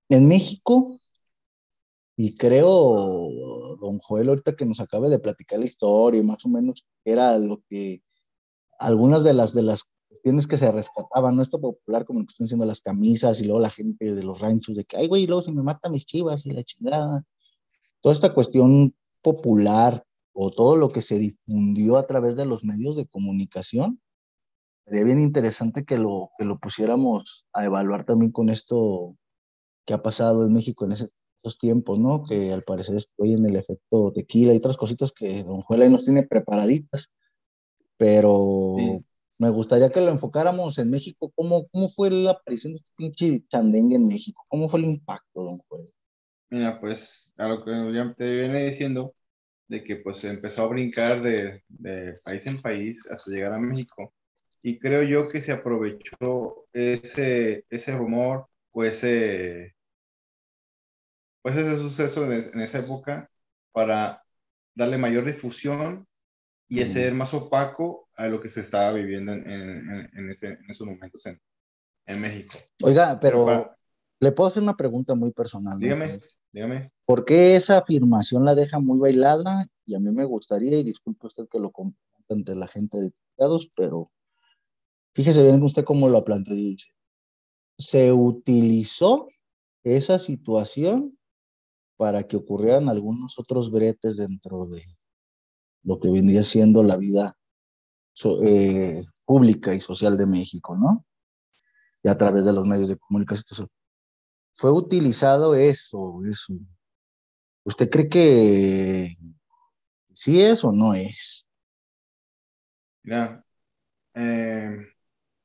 En 0.09 0.27
México, 0.27 0.99
y 2.17 2.35
creo, 2.35 3.29
don 3.79 3.99
Joel, 3.99 4.29
ahorita 4.29 4.55
que 4.55 4.65
nos 4.65 4.81
acabe 4.81 5.09
de 5.09 5.19
platicar 5.19 5.59
la 5.59 5.65
historia, 5.65 6.21
más 6.21 6.45
o 6.45 6.49
menos 6.49 6.89
era 7.05 7.37
lo 7.37 7.63
que 7.69 8.03
algunas 8.77 9.23
de 9.23 9.33
las 9.33 9.53
de 9.53 9.61
las 9.61 9.93
cuestiones 10.09 10.47
que 10.47 10.57
se 10.57 10.71
rescataban, 10.71 11.35
no 11.35 11.41
esto 11.41 11.61
popular 11.61 12.03
como 12.05 12.19
lo 12.19 12.25
que 12.25 12.31
están 12.31 12.45
diciendo 12.45 12.65
las 12.65 12.81
camisas 12.81 13.39
y 13.41 13.45
luego 13.45 13.59
la 13.61 13.69
gente 13.69 14.13
de 14.13 14.23
los 14.23 14.39
ranchos 14.41 14.75
de 14.75 14.83
que, 14.83 14.97
ay, 14.97 15.07
güey, 15.07 15.27
luego 15.27 15.41
se 15.41 15.51
me 15.51 15.61
matan 15.63 15.91
mis 15.91 16.05
chivas 16.05 16.45
y 16.45 16.51
la 16.51 16.63
chingada. 16.63 17.23
Toda 18.01 18.13
esta 18.13 18.33
cuestión 18.33 18.95
popular 19.21 20.03
o 20.33 20.51
todo 20.51 20.75
lo 20.75 20.89
que 20.89 21.01
se 21.01 21.17
difundió 21.19 21.97
a 21.97 22.07
través 22.07 22.35
de 22.35 22.45
los 22.45 22.63
medios 22.63 22.95
de 22.95 23.05
comunicación, 23.07 24.01
sería 24.85 25.03
bien 25.03 25.19
interesante 25.19 25.85
que 25.85 25.97
lo, 25.99 26.31
que 26.37 26.45
lo 26.45 26.57
pusiéramos 26.59 27.45
a 27.53 27.65
evaluar 27.65 28.05
también 28.05 28.31
con 28.31 28.49
esto 28.49 29.15
que 29.85 29.93
ha 29.93 30.01
pasado 30.01 30.45
en 30.45 30.53
México 30.53 30.85
en 30.85 30.93
ese- 30.93 31.09
tiempos, 31.59 31.97
¿no? 31.97 32.23
Que 32.23 32.51
al 32.53 32.61
parecer 32.63 32.95
estoy 32.95 33.33
en 33.33 33.45
el 33.45 33.55
efecto 33.55 34.11
tequila 34.11 34.53
y 34.53 34.57
otras 34.57 34.77
cositas 34.77 35.11
que 35.11 35.41
Don 35.43 35.63
ahí 35.69 35.89
nos 35.89 36.03
tiene 36.03 36.23
preparaditas, 36.23 37.11
pero 37.97 38.75
Sí. 38.77 39.05
Me 39.39 39.49
gustaría 39.49 39.89
que 39.89 40.01
lo 40.01 40.09
enfocáramos 40.09 40.77
en 40.79 40.91
México. 40.91 41.31
¿Cómo, 41.35 41.67
cómo 41.69 41.89
fue 41.89 42.11
la 42.11 42.31
aparición 42.31 42.73
de 42.73 42.77
este 42.77 42.91
pinche 42.95 43.45
chandengue 43.49 43.95
en 43.97 44.07
México? 44.07 44.45
¿Cómo 44.49 44.67
fue 44.67 44.79
el 44.81 44.85
impacto, 44.87 45.43
Don 45.43 45.59
Juan? 45.59 45.87
mira, 46.49 46.79
pues 46.79 47.33
a 47.37 47.47
lo 47.47 47.63
que 47.63 47.71
te 48.17 48.35
viene 48.41 48.65
diciendo, 48.65 49.15
de 49.67 49.83
que 49.83 49.97
pues 49.97 50.23
empezó 50.25 50.63
a 50.65 50.67
brincar 50.69 51.21
de, 51.21 51.63
de 51.69 52.15
país 52.23 52.47
en 52.47 52.61
país 52.61 53.07
hasta 53.11 53.31
llegar 53.31 53.53
a 53.53 53.59
México. 53.59 54.13
Y 54.63 54.79
creo 54.79 55.03
yo 55.03 55.29
que 55.29 55.41
se 55.41 55.53
aprovechó 55.53 56.67
ese, 56.73 57.65
ese 57.69 57.97
rumor 57.97 58.47
o 58.71 58.83
ese, 58.85 59.75
pues 61.41 61.55
ese 61.57 61.77
suceso 61.77 62.25
en, 62.31 62.49
en 62.53 62.61
esa 62.61 62.79
época 62.79 63.29
para 63.71 64.23
darle 64.75 64.97
mayor 64.97 65.25
difusión 65.25 66.07
y 66.69 66.81
hacer 66.81 67.13
más 67.15 67.33
opaco 67.33 68.07
a 68.15 68.27
lo 68.27 68.39
que 68.39 68.47
se 68.49 68.61
estaba 68.61 68.93
viviendo 68.93 69.33
en, 69.33 69.49
en, 69.49 70.09
en, 70.13 70.29
ese, 70.29 70.47
en 70.49 70.69
esos 70.69 70.85
momentos 70.85 71.25
en, 71.25 71.41
en 72.05 72.21
México. 72.21 72.57
Oiga, 72.83 73.19
pero 73.19 73.45
Pa- 73.45 73.75
le 74.19 74.31
puedo 74.31 74.47
hacer 74.47 74.61
una 74.61 74.77
pregunta 74.77 75.15
muy 75.15 75.31
personal. 75.31 75.73
¿no? 75.79 75.83
dígame, 75.83 76.19
dígame. 76.51 76.91
¿Por 77.05 77.25
qué 77.25 77.55
esa 77.55 77.79
afirmación 77.79 78.45
la 78.45 78.53
deja 78.53 78.79
muy 78.79 78.99
bailada? 78.99 79.65
Y 79.85 79.95
a 79.95 79.99
mí 79.99 80.11
me 80.11 80.25
gustaría, 80.25 80.77
y 80.77 80.83
disculpe 80.83 81.25
usted 81.27 81.47
que 81.49 81.59
lo 81.59 81.71
comparta 81.71 81.99
ante 82.29 82.53
la 82.53 82.67
gente 82.67 82.97
de 82.99 83.05
diputados, 83.05 83.71
pero 83.75 84.11
fíjese 85.15 85.41
bien 85.41 85.63
usted 85.63 85.83
cómo 85.83 86.07
lo 86.07 86.23
planteó. 86.23 86.53
Dice, 86.53 86.89
se 87.77 88.11
utilizó 88.11 89.27
esa 89.83 90.19
situación 90.19 91.17
para 91.97 92.23
que 92.23 92.37
ocurrieran 92.37 92.89
algunos 92.89 93.39
otros 93.39 93.71
bretes 93.71 94.17
dentro 94.17 94.65
de 94.67 94.83
lo 95.83 95.99
que 95.99 96.09
vendría 96.09 96.43
siendo 96.43 96.83
la 96.83 96.97
vida 96.97 97.35
eh, 98.43 99.03
pública 99.25 99.73
y 99.73 99.79
social 99.79 100.17
de 100.17 100.27
México, 100.27 100.75
¿no? 100.75 101.05
Y 102.03 102.09
a 102.09 102.17
través 102.17 102.45
de 102.45 102.53
los 102.53 102.65
medios 102.65 102.89
de 102.89 102.97
comunicación. 102.97 103.67
Fue 104.55 104.71
utilizado 104.71 105.55
eso. 105.55 106.19
¿Usted 107.63 107.89
cree 107.89 108.09
que 108.09 109.09
sí 110.13 110.41
es 110.41 110.63
o 110.65 110.71
no 110.71 110.93
es? 110.93 111.47
Mira, 113.03 113.43
eh, 114.15 114.85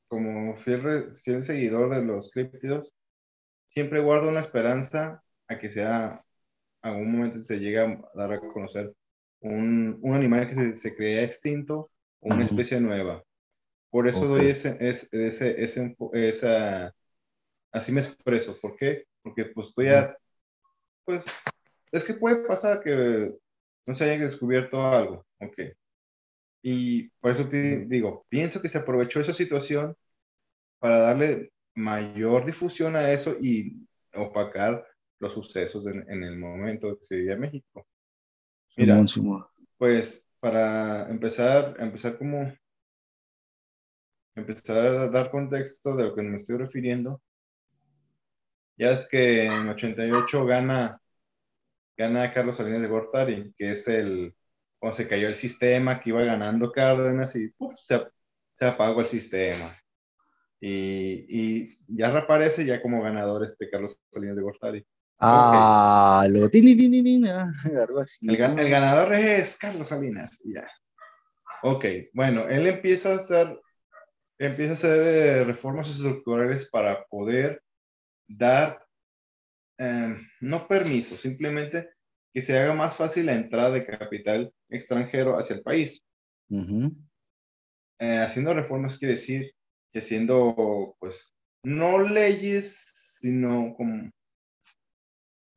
como 0.08 0.56
fiel 0.56 1.14
seguidor 1.42 1.90
de 1.90 2.04
los 2.04 2.30
críptidos, 2.30 2.92
siempre 3.68 4.00
guardo 4.00 4.28
una 4.30 4.40
esperanza 4.40 5.22
a 5.48 5.58
que 5.58 5.70
sea, 5.70 6.24
algún 6.82 7.12
momento 7.12 7.42
se 7.42 7.58
llegue 7.58 7.80
a 7.80 8.02
dar 8.14 8.32
a 8.32 8.40
conocer 8.40 8.94
un, 9.44 9.98
un 10.02 10.14
animal 10.16 10.48
que 10.50 10.56
se, 10.56 10.78
se 10.78 10.96
creía 10.96 11.24
extinto 11.24 11.90
o 12.20 12.30
una 12.30 12.44
especie 12.44 12.80
nueva. 12.80 13.24
Por 13.90 14.08
eso 14.08 14.26
Ok. 14.26 14.28
doy 14.28 14.48
ese, 14.48 14.76
ese, 14.80 15.08
ese, 15.28 15.62
ese 15.62 15.96
esa, 16.14 16.94
así 17.72 17.92
me 17.92 18.00
expreso. 18.02 18.58
¿Por 18.60 18.76
qué? 18.76 19.04
Porque 19.22 19.46
pues 19.46 19.68
estoy 19.68 19.88
a, 19.90 20.16
pues, 21.04 21.26
es 21.92 22.04
que 22.04 22.14
puede 22.14 22.46
pasar 22.46 22.82
que 22.82 23.32
no 23.86 23.94
se 23.94 24.04
haya 24.04 24.22
descubierto 24.22 24.84
algo, 24.86 25.26
ok. 25.40 25.58
Y 26.62 27.08
por 27.20 27.30
eso 27.32 27.44
digo, 27.44 28.24
pienso 28.28 28.60
que 28.62 28.68
se 28.68 28.78
aprovechó 28.78 29.20
esa 29.20 29.32
situación 29.34 29.94
para 30.80 30.98
darle 30.98 31.52
mayor 31.76 32.46
difusión 32.46 32.96
a 32.96 33.12
eso 33.12 33.36
y 33.40 33.86
opacar 34.14 34.86
los 35.20 35.34
sucesos 35.34 35.86
en, 35.88 36.04
en 36.10 36.24
el 36.24 36.38
momento 36.38 36.98
que 36.98 37.04
se 37.04 37.16
vivía 37.16 37.36
México. 37.36 37.86
Mira, 38.76 38.95
Simón, 38.95 39.09
Simón. 39.09 39.47
pues 39.78 40.28
para 40.40 41.09
empezar, 41.11 41.76
empezar 41.78 42.19
como, 42.19 42.52
empezar 44.35 44.76
a 44.76 45.09
dar 45.09 45.31
contexto 45.31 45.97
de 45.97 46.04
lo 46.04 46.14
que 46.14 46.23
me 46.23 46.37
estoy 46.37 46.59
refiriendo, 46.59 47.23
ya 48.76 48.90
es 48.90 49.07
que 49.07 49.45
en 49.45 49.69
88 49.69 50.45
gana, 50.47 51.00
gana 51.97 52.33
Carlos 52.33 52.57
Salinas 52.57 52.83
de 52.83 52.88
Gortari, 52.88 53.54
que 53.57 53.71
es 53.71 53.87
el, 53.88 54.35
cuando 54.78 54.97
se 54.97 55.09
cayó 55.09 55.28
el 55.28 55.35
sistema, 55.35 56.00
que 56.00 56.11
iba 56.11 56.23
ganando 56.25 56.73
Cárdenas 56.73 57.37
y 57.37 57.54
se, 57.83 58.07
se 58.57 58.64
apagó 58.66 59.00
el 59.00 59.07
sistema. 59.07 59.73
Y, 60.61 61.26
y 61.28 61.69
ya 61.88 62.11
reaparece 62.11 62.64
ya 62.64 62.83
como 62.83 63.02
ganador 63.02 63.45
este 63.45 63.71
Carlos 63.71 64.00
Salinas 64.11 64.37
de 64.37 64.43
Gortari. 64.43 64.87
Ah, 65.18 66.26
lo 66.28 66.49
tin, 66.50 66.64
tin, 66.64 67.04
tin, 67.04 67.26
ah, 67.26 67.52
algo 67.80 68.00
así. 68.00 68.28
El, 68.28 68.59
el 68.59 68.71
ganador 68.71 69.14
es 69.14 69.56
Carlos 69.56 69.88
Salinas, 69.88 70.38
ya. 70.44 70.66
Ok, 71.62 71.85
bueno, 72.12 72.49
él 72.49 72.66
empieza 72.66 73.12
a 73.12 73.16
hacer, 73.16 73.59
empieza 74.38 74.73
a 74.73 74.75
hacer 74.75 75.06
eh, 75.06 75.44
reformas 75.44 75.88
estructurales 75.88 76.68
para 76.68 77.04
poder 77.06 77.62
dar, 78.28 78.85
eh, 79.78 80.16
no 80.40 80.68
permiso, 80.68 81.16
simplemente 81.16 81.90
que 82.33 82.42
se 82.42 82.59
haga 82.59 82.75
más 82.75 82.97
fácil 82.97 83.26
la 83.26 83.35
entrada 83.35 83.71
de 83.71 83.87
capital 83.87 84.52
extranjero 84.68 85.38
hacia 85.38 85.56
el 85.56 85.62
país. 85.62 86.04
Eh, 87.99 88.18
haciendo 88.18 88.52
reformas 88.52 88.99
quiere 88.99 89.12
decir 89.12 89.52
que 89.92 90.00
haciendo, 90.00 90.97
pues, 90.99 91.35
no 91.62 92.00
leyes, 92.00 92.90
sino 93.21 93.73
como 93.76 93.97
mo- 93.97 94.11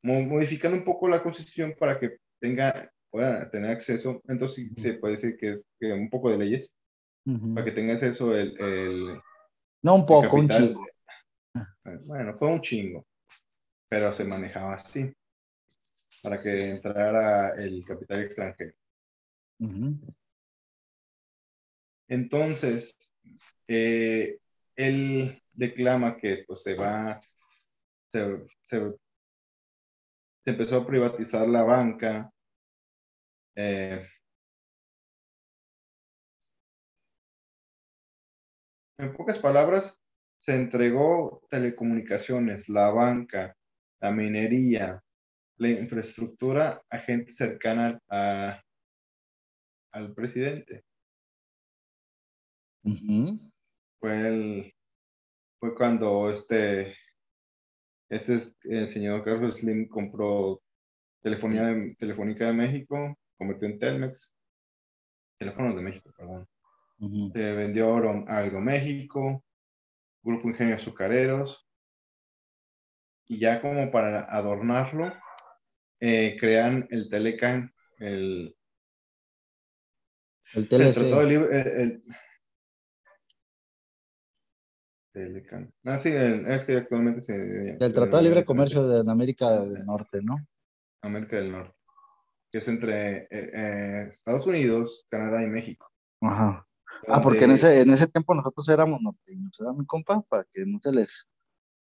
modificando 0.02 0.76
un 0.76 0.84
poco 0.84 1.08
la 1.08 1.22
constitución 1.22 1.74
para 1.78 1.98
que 1.98 2.18
tenga, 2.40 2.90
pueda 3.10 3.50
tener 3.50 3.70
acceso, 3.70 4.22
entonces 4.28 4.56
sí 4.56 4.80
se 4.80 4.94
puede 4.94 5.14
decir 5.14 5.36
que 5.36 5.52
es 5.52 5.66
que 5.80 5.92
un 5.92 6.10
poco 6.10 6.30
de 6.30 6.38
leyes, 6.38 6.76
para 7.54 7.64
que 7.64 7.72
tenga 7.72 7.94
acceso 7.94 8.34
el, 8.34 8.58
el, 8.60 9.20
No 9.82 9.96
un 9.96 10.06
poco, 10.06 10.36
un 10.36 10.48
chingo. 10.48 10.86
Eh, 11.84 11.98
Bueno, 12.06 12.34
fue 12.36 12.48
un 12.50 12.60
chingo, 12.60 13.06
pero 13.88 14.12
se 14.12 14.24
manejaba 14.24 14.74
así, 14.74 15.12
para 16.22 16.38
que 16.42 16.70
entrara 16.70 17.54
el 17.56 17.84
capital 17.84 18.22
extranjero. 18.22 18.74
Entonces, 22.08 22.96
eh, 23.66 24.38
él 24.76 25.42
declama 25.52 26.16
que 26.16 26.44
pues 26.46 26.62
se 26.62 26.74
va, 26.74 27.20
se, 28.12 28.46
se- 28.64 28.94
se 30.48 30.52
empezó 30.52 30.78
a 30.78 30.86
privatizar 30.86 31.46
la 31.46 31.62
banca. 31.62 32.32
eh, 33.54 34.02
en 38.98 39.12
pocas 39.12 39.38
palabras, 39.40 40.00
se 40.38 40.54
entregó 40.54 41.42
telecomunicaciones, 41.50 42.70
la 42.70 42.88
banca, 42.90 43.54
la 44.00 44.10
minería, 44.10 45.02
la 45.58 45.68
infraestructura 45.68 46.80
a 46.88 46.98
gente 46.98 47.30
cercana 47.30 48.00
a- 48.08 48.62
al 49.92 50.14
presidente. 50.14 50.82
Fue 54.00 54.28
el, 54.28 54.74
fue 55.60 55.74
cuando 55.74 56.30
este, 56.30 56.94
este 58.08 58.34
es- 58.34 58.56
el 58.64 58.88
señor 58.88 59.24
Carlos 59.24 59.56
Slim 59.58 59.88
compró 59.88 60.62
telefonía 61.22 61.64
de- 61.64 61.94
Telefónica 61.96 62.46
de 62.46 62.52
México, 62.52 63.18
convirtió 63.36 63.68
en 63.68 63.78
Telmex, 63.78 64.36
teléfonos 65.38 65.76
de 65.76 65.82
México, 65.82 66.12
perdón. 66.16 66.46
Vendió 67.32 67.96
a 68.28 68.38
Aeroméxico, 68.38 69.44
Grupo 70.22 70.48
Ingenio 70.48 70.74
Azucareros, 70.74 71.68
y 73.26 73.38
ya 73.38 73.60
como 73.60 73.90
para 73.90 74.24
adornarlo, 74.24 75.12
eh, 76.00 76.36
crean 76.40 76.86
el 76.90 77.08
Telecan, 77.08 77.72
el, 77.98 78.56
El 80.54 80.62
el 80.62 80.68
TLC. 80.68 80.92
Tratado 80.94 81.20
de 81.20 81.26
Libre, 81.26 81.60
el, 81.60 81.68
el- 81.80 82.02
Ah, 85.84 85.98
sí, 85.98 86.10
el- 86.10 86.46
es 86.46 86.64
que 86.64 86.76
actualmente 86.76 87.20
se... 87.20 87.70
El 87.70 87.78
se 87.78 87.92
Tratado 87.92 88.18
de 88.18 88.22
Libre 88.24 88.44
Comercio 88.44 88.86
de 88.86 89.10
América 89.10 89.64
del 89.64 89.84
Norte, 89.84 90.20
¿no? 90.22 90.36
América 91.02 91.36
del 91.36 91.52
Norte, 91.52 91.74
que 92.50 92.58
es 92.58 92.68
entre 92.68 93.18
eh, 93.18 93.28
eh, 93.30 94.08
Estados 94.10 94.46
Unidos, 94.46 95.06
Canadá 95.08 95.42
y 95.42 95.48
México. 95.48 95.90
Ajá. 96.20 96.66
Ah, 97.06 97.20
porque 97.20 97.44
en 97.44 97.52
ese, 97.52 97.80
en 97.82 97.90
ese 97.90 98.08
tiempo 98.08 98.34
nosotros 98.34 98.68
éramos 98.68 99.00
norteños, 99.00 99.50
¿verdad, 99.58 99.74
mi 99.74 99.86
compa? 99.86 100.22
Para 100.22 100.44
que 100.44 100.64
no 100.66 100.78
se 100.82 100.92
les 100.92 101.28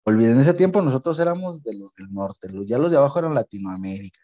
olvide. 0.03 0.31
En 0.31 0.39
ese 0.39 0.53
tiempo 0.53 0.81
nosotros 0.81 1.19
éramos 1.19 1.63
de 1.63 1.77
los 1.77 1.95
del 1.95 2.11
norte, 2.11 2.51
los, 2.51 2.67
ya 2.67 2.77
los 2.77 2.91
de 2.91 2.97
abajo 2.97 3.19
eran 3.19 3.35
Latinoamérica. 3.35 4.19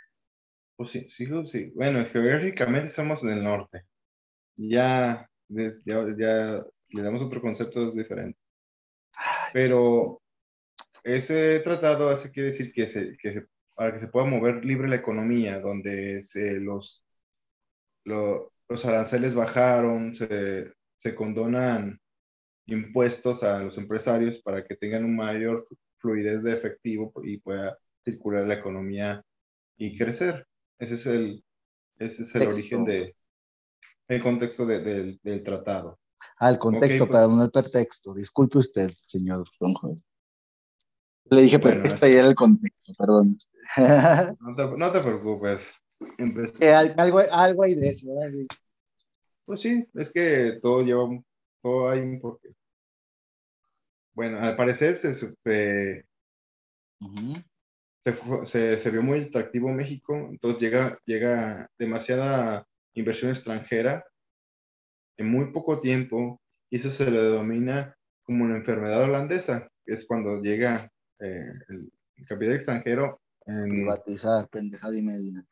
Pues 0.75 0.89
sí, 0.89 1.05
sí, 1.09 1.27
sí. 1.45 1.71
Bueno, 1.75 2.03
geográficamente 2.11 2.89
somos 2.89 3.21
del 3.21 3.43
norte. 3.43 3.85
Ya, 4.55 5.29
ya, 5.47 5.71
ya 6.17 6.63
le 6.91 7.01
damos 7.01 7.21
otro 7.21 7.41
concepto 7.41 7.91
diferente. 7.91 8.39
Pero 9.53 10.21
ese 11.03 11.59
tratado 11.61 12.09
hace 12.09 12.31
quiere 12.31 12.49
decir 12.49 12.73
que, 12.73 12.87
se, 12.87 13.17
que 13.17 13.33
se- 13.33 13.47
para 13.75 13.93
que 13.93 13.99
se 13.99 14.07
pueda 14.07 14.25
mover 14.27 14.65
libre 14.65 14.89
la 14.89 14.95
economía, 14.97 15.59
donde 15.59 16.21
se, 16.21 16.59
los, 16.59 17.03
lo- 18.05 18.51
los 18.69 18.85
aranceles 18.85 19.35
bajaron, 19.35 20.13
se, 20.13 20.73
se 20.97 21.15
condonan 21.15 21.99
impuestos 22.67 23.43
a 23.43 23.59
los 23.63 23.77
empresarios 23.77 24.41
para 24.41 24.63
que 24.65 24.75
tengan 24.75 25.03
un 25.05 25.15
mayor 25.15 25.67
fluidez 25.97 26.43
de 26.43 26.53
efectivo 26.53 27.11
y 27.23 27.37
pueda 27.37 27.77
circular 28.03 28.43
la 28.47 28.55
economía 28.55 29.21
y 29.77 29.97
crecer. 29.97 30.47
Ese 30.79 30.95
es 30.95 31.05
el, 31.05 31.43
Ese 31.99 32.23
es 32.23 32.35
el 32.35 32.41
Texto. 32.43 32.55
origen 32.57 32.85
de, 32.85 33.15
el 34.07 34.21
contexto 34.21 34.65
de- 34.65 34.79
del- 34.81 35.19
del 35.23 35.43
tratado. 35.43 35.99
Ah, 36.37 36.49
el 36.49 36.57
contexto, 36.57 37.03
Ok, 37.03 37.09
pues. 37.11 37.21
pero 37.21 37.33
no 37.35 37.43
el 37.43 37.51
pretexto. 37.51 38.13
Disculpe 38.13 38.57
usted, 38.57 38.91
señor 39.07 39.45
Don 39.59 39.73
Joel. 39.73 40.03
Le 41.25 41.41
dije 41.41 41.57
Bueno, 41.57 41.81
pretexto 41.81 42.05
es- 42.05 42.13
y 42.13 42.17
era 42.17 42.27
el 42.27 42.35
contexto, 42.35 42.93
perdón. 42.97 43.37
No 44.41 44.55
te, 44.55 44.77
no 44.77 44.91
te 44.91 44.99
preocupes. 44.99 45.79
Al- 46.61 46.93
algo, 46.97 47.19
algo 47.31 47.63
hay 47.63 47.75
de 47.75 47.89
eso, 47.89 48.13
¿verdad? 48.13 48.31
Pues 49.45 49.61
sí, 49.61 49.87
es 49.93 50.11
que 50.11 50.59
todo 50.61 50.81
lleva, 50.81 51.05
un- 51.05 51.25
todo 51.61 51.89
hay 51.89 51.99
un 52.01 52.19
porqué. 52.19 52.49
Bueno, 54.13 54.39
al 54.39 54.55
parecer 54.55 54.97
se, 54.97 55.11
supe- 55.13 56.05
se, 58.03 58.45
se, 58.45 58.77
se 58.77 58.91
vio 58.91 59.01
muy 59.01 59.21
atractivo 59.21 59.69
México, 59.69 60.13
entonces 60.29 60.61
llega, 60.61 60.99
llega 61.05 61.67
demasiada 61.77 62.67
inversión 62.93 63.31
extranjera 63.31 64.05
en 65.17 65.29
muy 65.29 65.51
poco 65.51 65.79
tiempo, 65.79 66.41
y 66.69 66.77
eso 66.77 66.89
se 66.89 67.09
le 67.09 67.21
denomina 67.21 67.95
como 68.23 68.43
una 68.45 68.57
enfermedad 68.57 69.03
holandesa, 69.03 69.69
que 69.85 69.93
es 69.93 70.05
cuando 70.05 70.41
llega 70.41 70.89
eh, 71.19 71.53
el, 71.69 71.91
capital 72.25 72.55
extranjero 72.55 73.21
en, 73.45 73.69
Privatizar, 73.69 74.47
pendejada 74.49 74.97
y 74.97 75.01
media. 75.01 75.43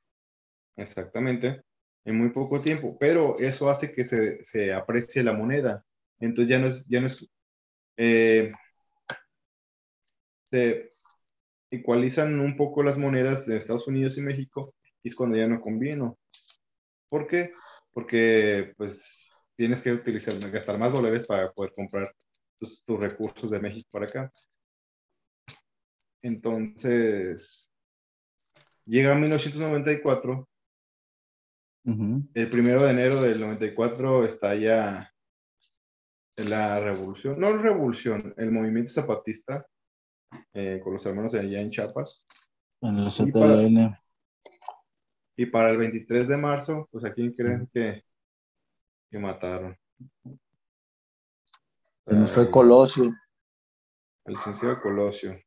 Exactamente, 0.78 1.62
en 2.06 2.18
muy 2.18 2.30
poco 2.30 2.62
tiempo, 2.62 2.98
pero 3.00 3.38
eso 3.40 3.70
hace 3.70 3.92
que 3.92 4.06
se, 4.06 4.44
se 4.44 4.74
aprecie 4.74 5.24
la 5.24 5.34
moneda. 5.34 5.84
Entonces 6.20 6.50
ya 6.50 6.60
no 6.60 6.68
es, 6.68 6.86
ya 6.88 7.02
no 7.02 7.08
es, 7.08 7.26
eh, 7.98 8.54
se 10.50 10.90
ecualizan 11.72 12.40
un 12.40 12.56
poco 12.56 12.84
las 12.84 12.98
monedas 12.98 13.46
de 13.46 13.58
Estados 13.58 13.88
Unidos 13.88 14.18
y 14.18 14.22
México 14.22 14.74
y 15.04 15.10
es 15.10 15.16
cuando 15.16 15.38
ya 15.38 15.48
no 15.48 15.62
conviene. 15.62 16.14
¿Por 17.10 17.28
qué? 17.28 17.54
Porque 17.92 18.74
pues 18.78 19.31
tienes 19.62 19.84
que 19.84 19.92
utilizar, 19.92 20.34
gastar 20.50 20.80
más 20.80 20.92
dólares 20.92 21.28
para 21.28 21.52
poder 21.52 21.72
comprar 21.72 22.12
tus, 22.58 22.84
tus 22.84 23.00
recursos 23.00 23.52
de 23.52 23.60
México 23.60 23.88
para 23.92 24.08
acá. 24.08 24.32
Entonces, 26.24 27.72
llega 28.86 29.14
1994 29.14 30.50
Ujú. 31.84 32.28
el 32.34 32.50
primero 32.50 32.82
de 32.82 32.90
enero 32.90 33.22
del 33.22 33.40
94 33.40 34.26
estalla 34.26 35.14
la 36.38 36.80
revolución, 36.80 37.38
no 37.38 37.56
revolución, 37.56 38.34
el 38.38 38.52
movimiento 38.52 38.92
zapatista 38.92 39.68
eh, 40.54 40.82
con 40.84 40.94
los 40.94 41.06
hermanos 41.06 41.34
de 41.34 41.42
allá 41.42 41.62
en 41.62 41.70
Chiapas. 41.70 42.26
En 42.82 42.98
el 42.98 43.10
Y 43.16 43.32
para-. 43.32 44.02
Y 45.36 45.46
para 45.46 45.70
el 45.70 45.78
23 45.78 46.28
de 46.28 46.38
marzo, 46.38 46.90
pues 46.92 47.06
a 47.06 47.14
quién 47.14 47.32
creen 47.34 47.70
que, 47.72 48.04
que 49.12 49.20
mataron. 49.20 49.78
Se 52.08 52.16
nos 52.16 52.32
fue 52.32 52.50
Colosio. 52.50 53.14
al 54.26 54.34
licenciado 54.34 54.82
Colosio. 54.82 55.40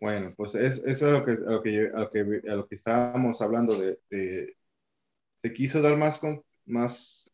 Bueno, 0.00 0.30
pues 0.36 0.54
es, 0.54 0.78
eso 0.84 1.06
es 1.06 1.12
lo 1.12 1.24
que, 1.24 1.32
a 1.32 1.34
lo 1.50 1.62
que, 1.62 1.90
a 1.94 1.98
lo 2.00 2.10
que, 2.10 2.24
lo 2.42 2.66
que 2.66 2.74
estábamos 2.74 3.40
hablando 3.40 3.76
de, 3.78 4.00
de- 4.10 4.56
se 5.42 5.52
quiso 5.52 5.82
dar 5.82 5.96
más, 5.96 6.18
con, 6.18 6.42
más 6.66 7.24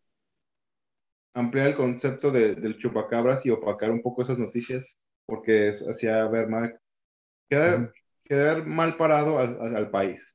ampliar 1.34 1.68
el 1.68 1.74
concepto 1.74 2.30
de- 2.30 2.54
del 2.54 2.78
chupacabras 2.78 3.44
y 3.46 3.50
opacar 3.50 3.90
un 3.90 4.02
poco 4.02 4.22
esas 4.22 4.38
noticias 4.38 4.98
porque 5.26 5.68
eso 5.68 5.88
hacía 5.90 6.26
ver 6.28 6.48
mal, 6.48 6.78
quedar, 7.50 7.92
quedar 8.24 8.66
mal 8.66 8.96
parado 8.96 9.38
al, 9.38 9.60
al- 9.60 9.76
al 9.76 9.90
país, 9.90 10.34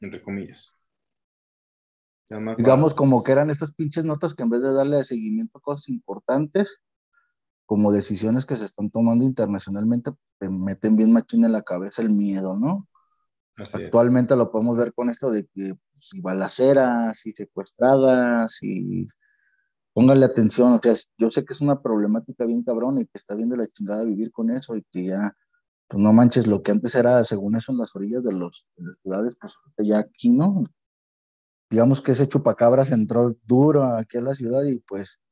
entre 0.00 0.22
comillas. 0.22 0.72
Mal 2.40 2.56
Digamos 2.56 2.94
como 2.94 3.22
que 3.22 3.32
eran 3.32 3.50
estas 3.50 3.72
pinches 3.72 4.04
notas 4.04 4.34
que 4.34 4.42
en 4.42 4.50
vez 4.50 4.62
de 4.62 4.72
darle 4.72 5.02
seguimiento 5.04 5.58
a 5.58 5.60
cosas 5.60 5.88
importantes, 5.88 6.80
como 7.66 7.92
decisiones 7.92 8.44
que 8.44 8.56
se 8.56 8.64
están 8.64 8.90
tomando 8.90 9.24
internacionalmente, 9.24 10.10
te 10.38 10.48
meten 10.50 10.96
bien 10.96 11.12
machín 11.12 11.44
en 11.44 11.52
la 11.52 11.62
cabeza 11.62 12.02
el 12.02 12.10
miedo, 12.10 12.58
¿no? 12.58 12.88
Así 13.56 13.78
es. 13.78 13.84
Actualmente 13.84 14.36
lo 14.36 14.50
podemos 14.50 14.76
ver 14.76 14.92
con 14.92 15.10
esto 15.10 15.30
de 15.30 15.46
que 15.54 15.74
si 15.94 16.20
balaceras, 16.20 17.24
y 17.26 17.32
secuestradas, 17.32 18.62
y 18.62 19.06
póngale 19.92 20.26
atención, 20.26 20.72
o 20.72 20.80
sea, 20.82 20.94
yo 21.18 21.30
sé 21.30 21.44
que 21.44 21.52
es 21.52 21.60
una 21.60 21.80
problemática 21.82 22.44
bien 22.44 22.62
cabrón 22.62 22.98
y 22.98 23.04
que 23.04 23.18
está 23.18 23.34
bien 23.34 23.50
de 23.50 23.58
la 23.58 23.66
chingada 23.66 24.04
vivir 24.04 24.32
con 24.32 24.50
eso 24.50 24.76
y 24.76 24.82
que 24.90 25.04
ya, 25.06 25.36
pues 25.88 26.02
no 26.02 26.12
manches, 26.12 26.46
lo 26.46 26.62
que 26.62 26.72
antes 26.72 26.94
era, 26.94 27.22
según 27.24 27.56
eso, 27.56 27.72
en 27.72 27.78
las 27.78 27.94
orillas 27.94 28.24
de, 28.24 28.32
los, 28.32 28.66
de 28.76 28.86
las 28.86 28.96
ciudades, 29.02 29.36
pues 29.40 29.56
ya 29.78 29.98
aquí, 29.98 30.30
¿no? 30.30 30.64
Digamos 31.72 32.02
que 32.02 32.12
ese 32.12 32.28
chupacabras 32.28 32.92
entró 32.92 33.34
duro 33.46 33.82
aquí 33.84 34.18
a 34.18 34.20
la 34.20 34.34
ciudad 34.34 34.62
y 34.64 34.80
pues, 34.80 35.22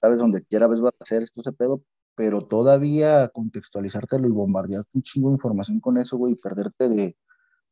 sabes, 0.00 0.18
donde 0.18 0.44
quiera 0.44 0.68
ves 0.68 0.80
va 0.80 0.90
a 0.90 0.92
hacer 1.00 1.20
esto 1.24 1.40
ese 1.40 1.50
pedo, 1.52 1.82
pero 2.14 2.42
todavía 2.42 3.26
contextualizártelo 3.26 4.28
y 4.28 4.30
bombardearte 4.30 4.92
un 4.94 5.02
chingo 5.02 5.30
de 5.30 5.34
información 5.34 5.80
con 5.80 5.98
eso, 5.98 6.16
güey, 6.16 6.34
y 6.34 6.36
perderte 6.36 6.88
de 6.88 7.16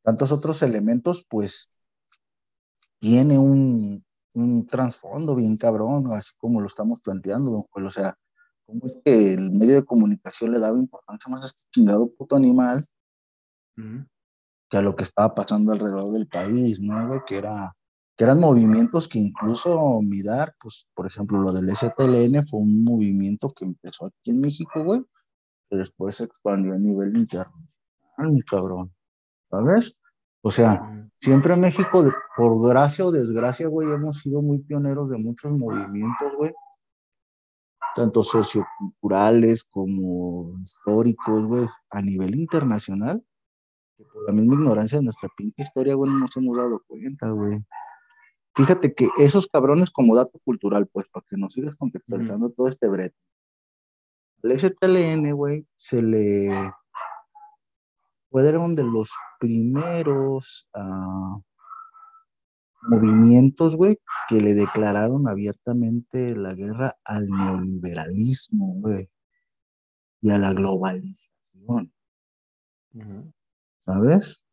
tantos 0.02 0.32
otros 0.32 0.62
elementos, 0.62 1.24
pues 1.30 1.70
tiene 2.98 3.38
un, 3.38 4.04
un 4.34 4.66
trasfondo 4.66 5.36
bien 5.36 5.56
cabrón, 5.56 6.12
así 6.12 6.32
como 6.38 6.60
lo 6.60 6.66
estamos 6.66 6.98
planteando, 7.00 7.52
don 7.52 7.62
Joel. 7.70 7.86
O 7.86 7.90
sea, 7.90 8.18
¿cómo 8.66 8.80
es 8.86 9.00
que 9.04 9.34
el 9.34 9.52
medio 9.52 9.76
de 9.76 9.84
comunicación 9.84 10.50
le 10.50 10.58
daba 10.58 10.76
importancia 10.76 11.30
más 11.30 11.44
a 11.44 11.46
este 11.46 11.68
chingado 11.70 12.10
puto 12.10 12.34
animal 12.34 12.84
que 14.68 14.76
a 14.76 14.82
lo 14.82 14.96
que 14.96 15.04
estaba 15.04 15.36
pasando 15.36 15.70
alrededor 15.70 16.12
del 16.12 16.26
país, 16.26 16.80
¿no, 16.80 17.06
güey? 17.06 17.20
Que, 17.24 17.38
era, 17.38 17.72
que 18.18 18.24
eran 18.24 18.40
movimientos 18.40 19.08
que 19.08 19.18
incluso 19.20 20.00
Midar, 20.02 20.54
pues, 20.60 20.90
por 20.94 21.06
ejemplo, 21.06 21.38
lo 21.40 21.52
del 21.52 21.70
STLN 21.70 22.44
fue 22.46 22.60
un 22.60 22.84
movimiento 22.84 23.48
que 23.48 23.64
empezó 23.64 24.06
aquí 24.06 24.32
en 24.32 24.40
México, 24.40 24.84
güey, 24.84 25.02
que 25.70 25.78
después 25.78 26.16
se 26.16 26.24
expandió 26.24 26.74
a 26.74 26.78
nivel 26.78 27.16
internacional, 27.16 28.32
mi 28.32 28.42
cabrón, 28.42 28.92
¿sabes? 29.50 29.96
O 30.42 30.50
sea. 30.50 30.94
Siempre 31.20 31.52
en 31.54 31.60
México, 31.60 32.04
por 32.36 32.68
gracia 32.68 33.04
o 33.04 33.10
desgracia, 33.10 33.66
güey, 33.66 33.90
hemos 33.90 34.20
sido 34.20 34.40
muy 34.40 34.60
pioneros 34.60 35.10
de 35.10 35.18
muchos 35.18 35.50
movimientos, 35.50 36.36
güey. 36.36 36.52
Tanto 37.96 38.22
socioculturales 38.22 39.64
como 39.64 40.56
históricos, 40.62 41.46
güey, 41.46 41.66
a 41.90 42.00
nivel 42.02 42.36
internacional. 42.36 43.20
Que 43.96 44.04
por 44.04 44.26
la 44.28 44.32
misma 44.32 44.54
ignorancia 44.54 44.98
de 44.98 45.04
nuestra 45.04 45.28
pinche 45.36 45.64
historia, 45.64 45.96
güey, 45.96 46.08
no 46.08 46.20
nos 46.20 46.36
hemos 46.36 46.56
dado 46.56 46.84
cuenta, 46.86 47.30
güey. 47.30 47.58
Fíjate 48.58 48.92
que 48.92 49.06
esos 49.18 49.46
cabrones, 49.46 49.92
como 49.92 50.16
dato 50.16 50.40
cultural, 50.40 50.88
pues, 50.88 51.06
para 51.12 51.24
que 51.30 51.36
nos 51.36 51.52
sigas 51.52 51.76
contextualizando 51.76 52.48
todo 52.48 52.66
este 52.66 52.88
brete. 52.88 53.16
Al 54.42 54.58
STLN, 54.58 55.32
güey, 55.32 55.64
se 55.76 56.02
le 56.02 56.50
fueron 58.32 58.74
de 58.74 58.82
los 58.82 59.12
primeros 59.38 60.68
ah, 60.74 61.38
movimientos, 62.82 63.76
güey, 63.76 64.00
que 64.28 64.40
le 64.40 64.54
declararon 64.54 65.28
abiertamente 65.28 66.34
la 66.34 66.52
guerra 66.54 66.98
al 67.04 67.28
neoliberalismo, 67.28 68.74
güey, 68.80 69.08
y 70.20 70.30
a 70.30 70.38
la 70.38 70.52
globalización. 70.52 71.92
¿sabes? 73.78 74.44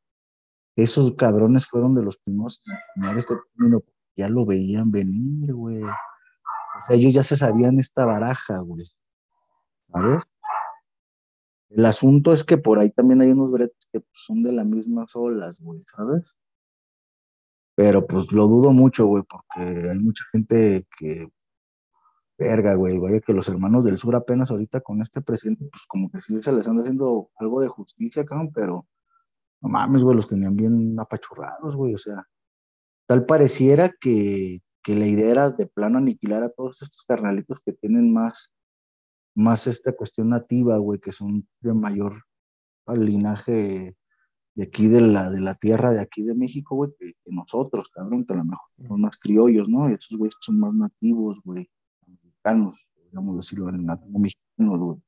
Esos 0.76 1.16
cabrones 1.16 1.66
fueron 1.66 1.96
de 1.96 2.04
los 2.04 2.18
primeros 2.18 2.62
en 2.96 3.18
este 3.18 3.36
término, 3.58 3.82
ya 4.16 4.30
lo 4.30 4.46
veían 4.46 4.92
venir, 4.92 5.54
güey. 5.54 5.84
O 5.84 5.88
sea, 6.88 6.96
ellos 6.96 7.14
ya 7.14 7.24
se 7.24 7.38
sabían 7.38 7.80
esta 7.80 8.06
baraja, 8.06 8.60
güey, 8.60 8.86
¿sabes? 9.92 10.24
El 11.70 11.86
asunto 11.86 12.32
es 12.32 12.44
que 12.44 12.58
por 12.58 12.80
ahí 12.80 12.90
también 12.90 13.22
hay 13.22 13.30
unos 13.32 13.52
bretes 13.52 13.90
que 13.92 14.00
pues, 14.00 14.14
son 14.14 14.44
de 14.44 14.52
las 14.54 14.66
mismas 14.66 15.16
olas, 15.16 15.60
güey, 15.62 15.84
¿sabes? 15.94 16.38
Pero 17.76 18.08
pues 18.08 18.32
lo 18.32 18.48
dudo 18.48 18.72
mucho, 18.72 19.06
güey, 19.06 19.24
porque 19.24 19.90
hay 19.90 20.00
mucha 20.00 20.24
gente 20.32 20.88
que, 20.98 21.28
verga, 22.38 22.76
güey, 22.76 22.98
vaya 23.00 23.20
que 23.20 23.34
los 23.34 23.50
hermanos 23.50 23.84
del 23.84 23.98
sur 23.98 24.16
apenas 24.16 24.52
ahorita 24.52 24.80
con 24.82 25.02
este 25.02 25.22
presidente, 25.22 25.68
pues 25.70 25.86
como 25.86 26.10
que 26.10 26.22
sí 26.22 26.42
se 26.42 26.54
les 26.54 26.68
anda 26.68 26.84
haciendo 26.84 27.30
algo 27.38 27.60
de 27.60 27.68
justicia, 27.68 28.24
cabrón, 28.24 28.52
pero 28.54 28.88
no 29.62 29.70
mames, 29.70 30.04
güey, 30.04 30.16
los 30.16 30.28
tenían 30.28 30.56
bien 30.56 30.98
apachurrados, 30.98 31.76
güey, 31.76 31.94
o 31.94 31.98
sea, 31.98 32.26
tal 33.06 33.26
pareciera 33.26 33.90
que, 34.00 34.62
que 34.84 34.96
la 34.96 35.08
idea 35.08 35.32
era 35.32 35.50
de 35.50 35.68
plano 35.68 35.98
aniquilar 35.98 36.44
a 36.44 36.50
todos 36.50 36.82
estos 36.82 37.04
carnalitos 37.04 37.60
que 37.66 37.74
tienen 37.74 38.14
más, 38.14 38.54
más 39.36 39.68
esta 39.68 39.94
cuestión 39.94 40.30
nativa, 40.30 40.78
güey, 40.78 41.00
que 41.00 41.12
son 41.12 41.48
de 41.62 41.74
mayor 41.74 42.14
linaje 42.88 43.96
de 44.56 44.64
aquí 44.64 44.88
de 44.88 45.02
la, 45.02 45.30
de 45.30 45.42
la 45.42 45.54
tierra 45.54 45.92
de 45.92 46.02
aquí 46.02 46.24
de 46.24 46.34
México, 46.34 46.76
güey, 46.76 46.92
que, 46.98 47.08
que 47.24 47.34
nosotros, 47.34 47.90
cabrón, 47.90 48.26
que 48.26 48.34
a 48.34 48.38
lo 48.38 48.46
mejor 48.46 48.68
son 48.88 49.02
más 49.02 49.18
criollos, 49.18 49.70
¿no? 49.70 49.90
Y 49.90 49.94
esos 49.94 50.18
güeyes 50.18 50.38
son 50.40 50.60
más 50.60 50.74
nativos, 50.74 51.42
güey, 51.44 51.70
mexicanos, 52.08 52.88
podríamos 52.94 53.36
decirlo, 53.38 53.72
nativos 53.72 54.22
mexicanos, 54.22 54.80
güey. 54.80 55.02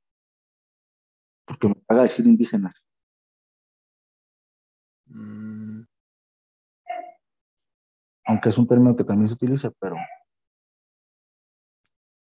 Porque 1.45 1.67
me 1.69 1.75
paga 1.75 2.03
decir 2.03 2.27
indígenas. 2.27 2.87
Mm. 5.05 5.83
Aunque 8.27 8.49
es 8.49 8.57
un 8.57 8.67
término 8.67 8.95
que 8.95 9.03
también 9.03 9.27
se 9.29 9.35
utiliza, 9.35 9.71
pero 9.79 9.95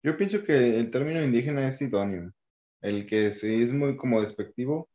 Yo 0.02 0.16
pienso 0.16 0.44
que 0.44 0.78
el 0.78 0.90
término 0.90 1.22
indígena 1.22 1.66
es 1.66 1.80
idóneo. 1.80 2.30
El 2.82 3.06
que 3.06 3.32
sí 3.32 3.62
es 3.62 3.72
muy 3.72 3.96
como 3.96 4.20
despectivo 4.20 4.88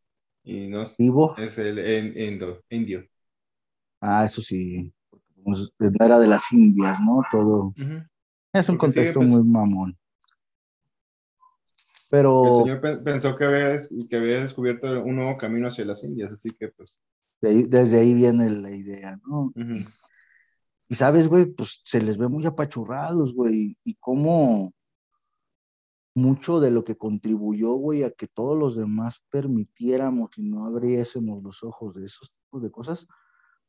y 0.44 0.68
no 0.68 0.84
es, 0.84 0.96
es 1.38 1.58
el 1.58 1.80
indo- 2.16 2.64
indio. 2.70 3.06
ah, 4.02 4.24
eso 4.26 4.42
sí, 4.42 4.94
pues, 5.44 5.74
era 6.00 6.20
de 6.20 6.28
las 6.28 6.52
Indias, 6.54 7.00
¿no? 7.02 7.24
Todo 7.32 7.74
es 8.54 8.70
un 8.70 8.78
Porque 8.78 8.94
contexto 8.94 9.22
muy 9.22 9.44
mamón. 9.44 9.90
El 9.92 9.98
Pero 12.12 12.62
señor 12.64 12.82
pe- 12.82 12.98
pensó 12.98 13.36
que 13.36 13.46
había, 13.46 13.78
que 14.10 14.16
había 14.16 14.42
descubierto 14.42 15.04
un 15.04 15.16
nuevo 15.16 15.38
camino 15.38 15.68
hacia 15.68 15.86
las 15.86 16.04
Indias, 16.04 16.32
así 16.32 16.50
que 16.52 16.70
pues. 16.70 17.00
de 17.42 17.50
ahí- 17.50 17.64
desde 17.64 18.00
ahí 18.00 18.14
viene 18.14 18.50
la 18.50 18.72
idea, 18.72 19.20
¿no? 19.28 19.52
ujú. 19.56 19.76
Y 20.90 20.96
sabes, 20.96 21.28
güey, 21.30 21.46
pues 21.46 21.82
se 21.84 22.02
les 22.02 22.18
ve 22.18 22.28
muy 22.28 22.46
apachurrados, 22.48 23.36
güey, 23.36 23.78
y 23.84 23.96
cómo 23.96 24.74
mucho 26.16 26.60
de 26.60 26.72
lo 26.72 26.84
que 26.84 26.98
contribuyó, 26.98 27.74
güey, 27.74 28.04
a 28.04 28.12
que 28.12 28.28
todos 28.28 28.58
los 28.58 28.76
demás 28.76 29.24
permitiéramos 29.30 30.38
y 30.38 30.44
no 30.44 30.66
abriésemos 30.66 31.44
los 31.44 31.64
ojos 31.64 31.94
de 31.94 32.06
esos 32.06 32.32
tipos 32.32 32.64
de 32.64 32.72
cosas, 32.72 33.08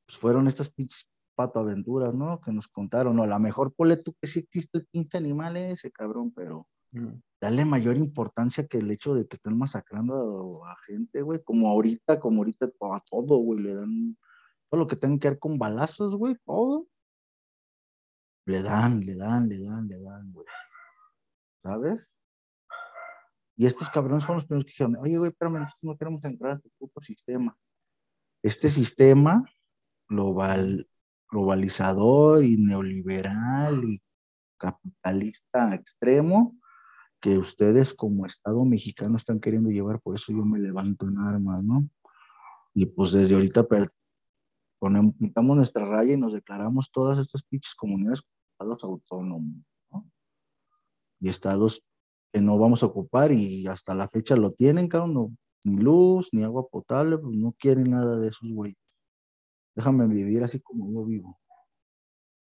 pues 0.06 0.18
fueron 0.18 0.48
estas 0.48 0.70
pinches 0.70 1.10
patoaventuras, 1.34 2.14
¿no? 2.14 2.40
Que 2.40 2.52
nos 2.52 2.68
contaron, 2.68 3.16
¿no? 3.16 3.22
A 3.22 3.26
lo 3.26 3.38
mejor 3.38 3.74
ponle 3.74 3.98
tú 3.98 4.14
que 4.20 4.26
sí 4.26 4.40
existe 4.40 4.78
el 4.78 4.86
pinche 4.86 5.18
animal 5.18 5.56
ese, 5.58 5.92
cabrón, 5.92 6.32
pero 6.34 6.66
Ujú. 6.92 7.20
darle 7.40 7.64
mayor 7.66 7.96
importancia 7.96 8.66
que 8.66 8.78
el 8.78 8.90
hecho 8.90 9.14
de 9.14 9.28
que 9.28 9.36
estén 9.36 9.56
masacrando 9.58 10.64
a, 10.64 10.72
a 10.72 10.76
gente, 10.86 11.22
güey, 11.22 11.42
como 11.44 11.68
ahorita, 11.68 12.18
como 12.18 12.38
ahorita 12.38 12.66
a 12.66 13.00
todo, 13.10 13.36
güey, 13.36 13.60
le 13.60 13.74
dan 13.74 14.18
todo 14.70 14.80
lo 14.80 14.86
que 14.86 14.96
tenga 14.96 15.18
que 15.18 15.30
ver 15.30 15.38
con 15.38 15.58
balazos, 15.58 16.16
güey, 16.16 16.36
todo. 16.44 16.86
Le 18.46 18.62
dan, 18.62 19.00
le 19.00 19.16
dan, 19.16 19.48
le 19.48 19.58
dan, 19.58 19.88
le 19.88 20.00
dan, 20.00 20.32
güey. 20.32 20.46
¿Sabes? 21.62 22.16
Y 23.56 23.66
estos 23.66 23.90
cabrones 23.90 24.24
fueron 24.24 24.38
los 24.38 24.46
primeros 24.46 24.64
que 24.64 24.70
dijeron, 24.70 24.96
oye, 24.96 25.18
güey, 25.18 25.30
espérame, 25.30 25.60
nosotros 25.60 25.84
no 25.84 25.96
queremos 25.96 26.24
entrar 26.24 26.52
a 26.52 26.58
tu 26.58 26.70
puto 26.78 27.00
sistema. 27.02 27.56
Este 28.42 28.70
sistema 28.70 29.44
global, 30.08 30.88
globalizador 31.30 32.42
y 32.42 32.56
neoliberal 32.56 33.84
y 33.84 34.02
capitalista 34.56 35.74
extremo 35.74 36.56
que 37.20 37.36
ustedes 37.36 37.92
como 37.92 38.24
Estado 38.24 38.64
mexicano 38.64 39.16
están 39.16 39.40
queriendo 39.40 39.70
llevar, 39.70 40.00
por 40.00 40.16
eso 40.16 40.32
yo 40.32 40.44
me 40.44 40.58
levanto 40.58 41.06
en 41.06 41.18
armas, 41.18 41.62
¿no? 41.62 41.88
Y 42.72 42.86
pues 42.86 43.12
desde 43.12 43.34
ahorita 43.34 43.66
ponemos, 44.80 45.14
quitamos 45.20 45.56
nuestra 45.56 45.84
raya 45.84 46.14
y 46.14 46.16
nos 46.16 46.32
declaramos 46.32 46.90
todas 46.90 47.18
estas 47.18 47.44
pinches 47.44 47.74
comunidades 47.76 48.24
estados 48.58 48.82
autónomos, 48.82 49.62
¿no? 49.92 50.10
Y 51.20 51.28
estados 51.28 51.84
que 52.32 52.40
no 52.40 52.58
vamos 52.58 52.82
a 52.82 52.86
ocupar 52.86 53.30
y 53.30 53.66
hasta 53.68 53.94
la 53.94 54.08
fecha 54.08 54.34
lo 54.36 54.50
tienen, 54.50 54.88
cabrón, 54.88 55.14
no- 55.14 55.36
ni 55.64 55.76
luz, 55.76 56.30
ni 56.32 56.42
agua 56.42 56.66
potable, 56.68 57.18
pues 57.18 57.36
no 57.36 57.52
quieren 57.58 57.90
nada 57.90 58.18
de 58.18 58.28
esos 58.28 58.50
güeyes. 58.50 58.78
Déjame 59.76 60.06
vivir 60.08 60.42
así 60.42 60.58
como 60.60 60.90
yo 60.92 61.04
vivo. 61.04 61.38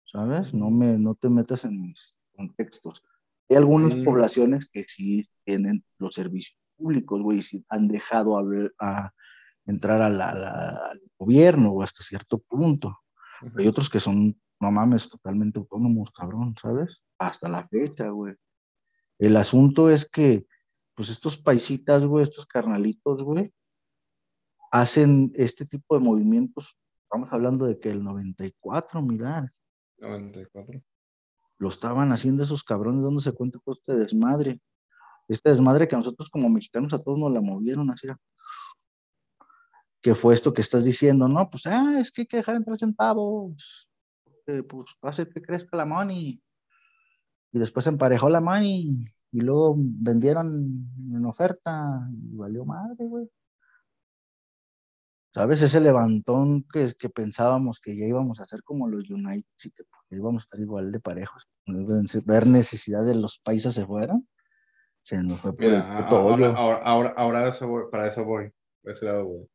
¿Sabes? 0.05 0.53
No 0.53 0.69
me, 0.71 0.97
no 0.97 1.15
te 1.15 1.29
metas 1.29 1.65
en 1.65 1.81
mis 1.81 2.19
contextos. 2.35 3.03
Hay 3.49 3.57
algunas 3.57 3.93
Sí. 3.93 4.03
poblaciones 4.03 4.69
que 4.69 4.83
sí 4.83 5.23
tienen 5.43 5.83
los 5.99 6.15
servicios 6.15 6.57
públicos, 6.77 7.21
güey, 7.21 7.39
y 7.39 7.41
sí 7.43 7.65
han 7.69 7.87
dejado 7.87 8.37
a, 8.37 8.43
a 8.79 9.13
entrar 9.65 10.01
a 10.01 10.09
la- 10.09 10.33
la- 10.33 10.89
al 10.91 11.01
gobierno 11.17 11.71
o 11.71 11.81
hasta 11.81 12.03
cierto 12.03 12.39
punto. 12.39 12.97
Hay 13.57 13.67
otros 13.67 13.89
que 13.89 13.99
son, 13.99 14.39
no 14.59 14.71
mames, 14.71 15.09
totalmente 15.09 15.59
autónomos, 15.59 16.11
cabrón, 16.11 16.55
¿sabes? 16.59 17.03
Hasta 17.19 17.49
la 17.49 17.67
fecha, 17.67 18.09
güey. 18.09 18.35
El 19.19 19.37
asunto 19.37 19.89
es 19.89 20.09
que, 20.09 20.45
pues 20.95 21.09
estos 21.09 21.37
paisitas, 21.37 22.05
güey, 22.05 22.23
estos 22.23 22.45
carnalitos, 22.45 23.23
güey, 23.23 23.53
hacen 24.71 25.31
este 25.35 25.65
tipo 25.65 25.97
de 25.97 26.03
movimientos. 26.03 26.77
Estamos 27.03 27.31
hablando 27.33 27.65
de 27.65 27.79
que 27.79 27.89
el 27.89 28.03
94, 28.03 29.01
mira, 29.01 29.47
94. 29.99 30.81
lo 31.57 31.69
estaban 31.69 32.11
haciendo 32.11 32.43
esos 32.43 32.63
cabrones 32.63 33.03
dándose 33.03 33.31
cuenta 33.31 33.57
de 33.57 33.63
todo 33.63 33.75
este 33.75 33.95
desmadre. 33.95 34.59
Este 35.27 35.49
desmadre 35.49 35.87
que 35.87 35.95
a 35.95 35.99
nosotros 35.99 36.29
como 36.29 36.49
mexicanos 36.49 36.93
a 36.93 36.99
todos 36.99 37.17
nos 37.17 37.31
la 37.31 37.41
movieron 37.41 37.89
así. 37.89 38.07
Que 40.05 40.13
fue 40.13 40.35
esto 40.35 40.53
que 40.53 40.61
estás 40.61 40.85
diciendo, 40.85 41.27
no, 41.27 41.49
pues, 41.49 41.65
ah, 41.65 41.97
es 41.99 42.11
que 42.11 42.21
hay 42.21 42.27
que 42.27 42.37
dejar 42.37 42.57
entrar 42.57 42.77
centavos. 42.77 43.89
eh, 44.45 44.61
pues 44.61 44.85
hace 45.01 45.27
que 45.27 45.41
crezca 45.41 45.75
la 45.75 45.87
money. 45.87 46.39
Y 47.51 47.57
después 47.57 47.87
emparejó 47.87 48.29
la 48.29 48.39
money 48.39 49.03
y 49.31 49.41
luego 49.41 49.73
vendieron 49.75 50.87
en 51.11 51.25
oferta 51.25 52.07
y 52.11 52.35
valió 52.35 52.65
madre, 52.65 53.07
güey. 53.07 53.27
¿Sabes? 55.33 55.63
Ese 55.63 55.81
levantón 55.81 56.67
que, 56.71 56.93
que 56.99 57.09
pensábamos 57.09 57.79
que 57.79 57.97
ya 57.97 58.05
íbamos 58.05 58.39
a 58.39 58.43
hacer 58.43 58.61
como 58.61 58.87
los 58.87 59.09
United 59.09 59.49
y 59.63 59.71
que 59.71 59.83
íbamos 60.11 60.43
a 60.43 60.45
estar 60.45 60.59
igual 60.59 60.91
de 60.91 60.99
parejos, 60.99 61.47
ver 62.25 62.45
necesidad 62.45 63.03
de 63.03 63.15
los 63.15 63.39
países 63.39 63.73
se 63.73 63.87
fueran, 63.87 64.27
se 65.01 65.23
nos 65.23 65.39
fue 65.39 65.51
por 65.55 65.65
Mira, 65.65 65.97
el 65.97 66.03
puto 66.03 66.17
ahora, 66.17 67.13
ahora, 67.15 67.51
para 67.91 68.07
eso 68.07 68.23
voy. 68.23 68.51
Por 68.83 68.91
ese 68.91 69.05
lado 69.05 69.25
voy. 69.25 69.49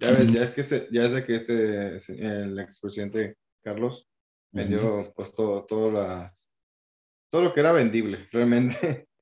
Ya 0.00 0.12
ves, 0.12 0.32
ya 0.32 0.44
es 0.44 0.50
que 0.50 0.60
este, 0.62 0.88
ya 0.90 1.04
es 1.04 1.12
de 1.12 1.24
que 1.26 1.34
este, 1.34 2.06
el 2.26 2.58
expresidente 2.58 3.36
Carlos 3.62 4.08
vendió 4.50 5.12
pues 5.14 5.32
todo, 5.32 5.66
todo 5.66 5.92
la, 5.92 6.32
todo 7.30 7.44
lo 7.44 7.54
que 7.54 7.60
era 7.60 7.72
vendible, 7.72 8.28
realmente. 8.32 9.06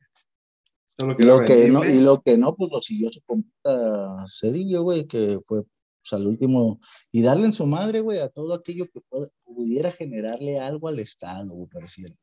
Todo 0.97 1.11
lo 1.11 1.17
que 1.17 1.23
Y 1.23 1.27
lo 1.27 1.45
que, 1.45 1.69
no, 1.69 1.85
y 1.85 2.01
lo 2.01 2.21
que 2.23 2.37
no, 2.37 2.57
pues 2.57 2.73
lo 2.73 2.83
siguió 2.83 3.09
su 3.13 3.23
computa 3.23 4.25
Cedillo, 4.27 4.83
güey, 4.83 5.07
que 5.07 5.39
fue 5.45 5.63
pues, 5.63 6.13
al 6.13 6.27
último. 6.27 6.81
Y 7.13 7.23
darle 7.23 7.47
en 7.47 7.53
su 7.53 7.69
madre, 7.69 8.01
güey, 8.01 8.19
a 8.19 8.29
todo 8.29 8.53
aquello 8.53 8.85
que 8.93 9.01
pudiera 9.45 9.93
generarle 9.93 10.59
algo 10.59 10.89
al 10.89 10.99
Estado, 10.99 11.55
güey, 11.55 11.69
pareciera. 11.69 12.17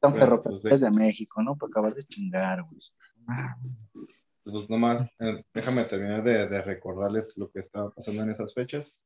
Tan 0.00 0.10
Bueno, 0.10 0.26
ferrocarriles 0.26 0.62
pues, 0.62 0.80
de 0.80 0.90
México, 0.90 1.40
¿no? 1.40 1.56
Por 1.56 1.68
acabar 1.68 1.94
de 1.94 2.02
chingar, 2.02 2.64
güey. 2.64 2.80
Pues 4.44 4.68
nomás, 4.68 5.08
eh, 5.20 5.44
déjame 5.54 5.84
terminar 5.84 6.22
de, 6.24 6.48
de 6.48 6.62
recordarles 6.62 7.36
lo 7.36 7.50
que 7.50 7.60
estaba 7.60 7.90
pasando 7.90 8.22
en 8.22 8.30
esas 8.30 8.52
fechas. 8.54 9.02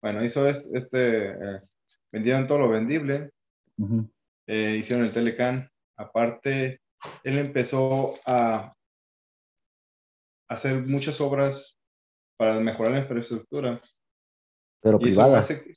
Bueno, 0.00 0.22
hizo 0.24 0.46
es- 0.46 0.68
este, 0.72 1.30
eh, 1.30 1.60
vendieron 2.12 2.46
todo 2.46 2.58
lo 2.60 2.68
vendible, 2.68 3.30
eh, 4.46 4.76
hicieron 4.78 5.04
el 5.04 5.12
Telecan. 5.12 5.68
Aparte, 5.96 6.80
él 7.24 7.38
empezó 7.38 8.14
a 8.26 8.72
hacer 10.48 10.86
muchas 10.86 11.20
obras 11.20 11.78
para 12.36 12.60
mejorar 12.60 12.92
la 12.92 13.00
infraestructura. 13.00 13.80
Pero 14.80 14.98
privadas. 14.98 15.62
que- 15.62 15.72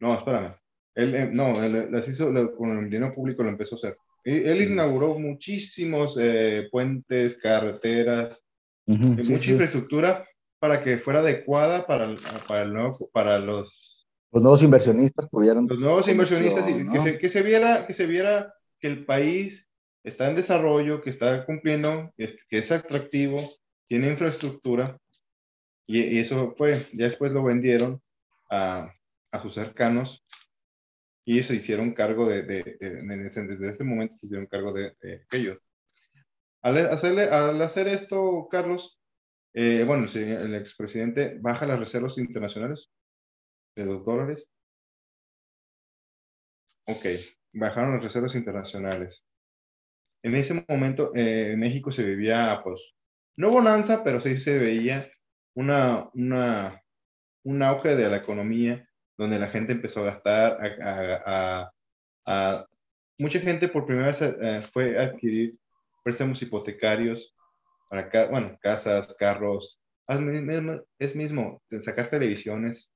No, 0.00 0.14
espérame. 0.14 0.54
Él, 0.94 1.14
eh, 1.14 1.30
no, 1.32 1.62
él 1.62 1.90
las 1.92 2.08
hizo 2.08 2.30
lo- 2.30 2.54
con 2.56 2.70
el 2.78 2.90
dinero 2.90 3.14
público, 3.14 3.42
lo 3.42 3.48
empezó 3.50 3.74
a 3.74 3.78
hacer. 3.78 3.96
Él 4.24 4.62
inauguró 4.62 5.18
muchísimos 5.18 6.16
eh, 6.20 6.68
puentes, 6.70 7.36
carreteras, 7.38 8.42
y 8.86 8.94
sí, 8.94 8.98
mucha 9.04 9.24
sí. 9.36 9.50
infraestructura 9.52 10.26
para 10.58 10.82
que 10.82 10.98
fuera 10.98 11.20
adecuada 11.20 11.86
para, 11.86 12.14
para, 12.46 12.62
el 12.62 12.72
nuevo- 12.72 13.10
para 13.12 13.38
los, 13.38 13.68
Los 14.32 14.42
nuevos 14.42 14.62
inversionistas 14.62 15.28
pudieran. 15.28 15.66
los 15.68 15.80
nuevos 15.80 16.06
inversionistas 16.08 16.68
y 16.68 16.72
conexión, 16.72 16.92
que, 16.92 16.98
¿no? 16.98 17.04
se, 17.04 17.18
que, 17.18 17.28
se 17.30 17.42
viera, 17.42 17.86
que 17.86 17.94
se 17.94 18.06
viera 18.06 18.54
que 18.78 18.86
el 18.88 19.04
país 19.04 19.68
está 20.04 20.28
en 20.30 20.36
desarrollo, 20.36 21.00
que 21.02 21.10
está 21.10 21.44
cumpliendo, 21.46 22.12
que 22.16 22.24
es, 22.24 22.36
que 22.48 22.58
es 22.58 22.70
atractivo, 22.72 23.40
tiene 23.88 24.08
infraestructura 24.10 24.98
y, 25.86 26.00
y 26.00 26.18
eso 26.18 26.54
fue, 26.56 26.74
ya 26.92 27.06
después 27.06 27.32
lo 27.32 27.42
vendieron 27.42 28.00
a, 28.50 28.92
a 29.32 29.42
sus 29.42 29.54
cercanos 29.54 30.24
y 31.24 31.34
ellos 31.34 31.46
se 31.46 31.56
hicieron 31.56 31.92
cargo 31.94 32.28
de, 32.28 32.42
de, 32.42 32.76
de- 32.80 33.02
de- 33.02 33.46
desde, 33.46 33.70
ese 33.70 33.84
momento 33.84 34.14
se 34.14 34.26
hicieron 34.26 34.46
cargo 34.46 34.72
de, 34.72 34.94
aquello. 35.24 35.60
Al, 36.62 36.78
hacerle, 36.78 37.24
al 37.28 37.60
hacer 37.62 37.88
esto, 37.88 38.48
Carlos, 38.50 39.00
eh, 39.54 39.84
bueno, 39.86 40.08
sí, 40.08 40.20
el 40.20 40.54
expresidente 40.54 41.38
baja 41.40 41.66
las 41.66 41.78
reservas 41.80 42.18
internacionales 42.18 42.90
de 43.76 43.84
dos 43.86 44.04
dólares. 44.04 44.50
Ok, 46.86 47.06
bajaron 47.52 47.92
las 47.94 48.02
reservas 48.04 48.34
internacionales. 48.34 49.26
En 50.22 50.36
ese 50.36 50.64
momento, 50.68 51.12
eh, 51.14 51.52
en 51.52 51.60
México 51.60 51.92
se 51.92 52.04
vivía, 52.04 52.60
pues, 52.64 52.94
no 53.36 53.50
bonanza, 53.50 54.04
pero 54.04 54.20
sí 54.20 54.36
se 54.36 54.58
veía 54.58 55.06
una, 55.54 56.10
una, 56.14 56.82
un 57.44 57.62
auge 57.62 57.96
de 57.96 58.08
la 58.10 58.18
economía 58.18 58.88
donde 59.22 59.38
la 59.38 59.48
gente 59.48 59.72
empezó 59.72 60.00
a 60.00 60.06
gastar, 60.06 60.58
a, 60.82 60.90
a- 60.90 61.22
a- 61.26 61.72
a- 62.26 62.66
mucha 63.18 63.40
gente 63.40 63.68
por 63.68 63.86
primera 63.86 64.08
vez 64.08 64.20
eh, 64.22 64.62
fue 64.72 64.98
a 64.98 65.04
adquirir 65.04 65.56
préstamos 66.04 66.42
hipotecarios 66.42 67.34
para, 67.88 68.08
ca- 68.10 68.26
bueno, 68.26 68.56
casas, 68.60 69.14
carros, 69.18 69.80
es 70.98 71.14
mismo, 71.14 71.62
sacar 71.82 72.08
televisiones, 72.10 72.90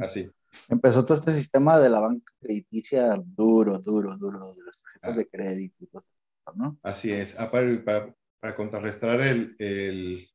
así. 0.00 0.30
empezó 0.68 1.04
todo 1.04 1.14
este 1.18 1.32
sistema 1.32 1.78
de 1.78 1.90
la 1.90 2.00
banca 2.00 2.32
crediticia 2.40 3.16
duro, 3.24 3.78
duro, 3.78 4.16
duro, 4.16 4.38
de 4.54 4.62
las 4.64 4.82
tarjetas 4.82 5.14
Ah. 5.14 5.18
de 5.18 5.26
crédito, 5.28 5.74
y 5.80 5.86
todo 5.88 6.00
esto, 6.00 6.52
¿no? 6.54 6.78
Así 6.82 7.10
es. 7.12 7.38
Ah, 7.38 7.50
para, 7.50 7.84
para- 7.84 8.14
para 8.40 8.54
contrarrestar 8.54 9.20
el- 9.20 9.56
el- 9.58 10.28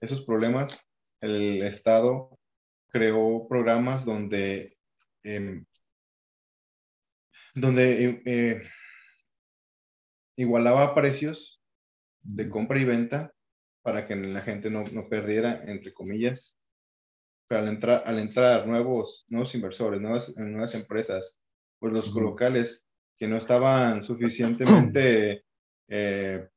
esos 0.00 0.22
problemas, 0.24 0.78
el 1.20 1.62
Estado 1.62 2.36
creó 2.94 3.48
programas 3.48 4.04
donde, 4.04 4.76
em, 5.24 5.66
donde 7.52 8.22
eh, 8.24 8.62
igualaba 10.36 10.94
precios 10.94 11.60
de 12.22 12.48
compra 12.48 12.78
y 12.78 12.84
venta 12.84 13.32
para 13.82 14.06
que 14.06 14.14
la 14.14 14.42
gente 14.42 14.70
no, 14.70 14.84
no 14.92 15.08
perdiera, 15.08 15.64
entre 15.66 15.92
comillas. 15.92 16.56
Pero 17.48 17.62
al 17.62 17.68
entrar, 17.68 18.04
al 18.06 18.20
entrar 18.20 18.64
nuevos, 18.68 19.24
nuevos 19.26 19.52
inversores, 19.56 20.00
nuevas, 20.00 20.32
nuevas 20.36 20.76
empresas, 20.76 21.40
pues 21.80 21.92
los 21.92 22.14
locales 22.14 22.86
que 23.18 23.26
no 23.26 23.38
estaban 23.38 24.04
suficientemente, 24.04 25.44
eh, 25.88 26.48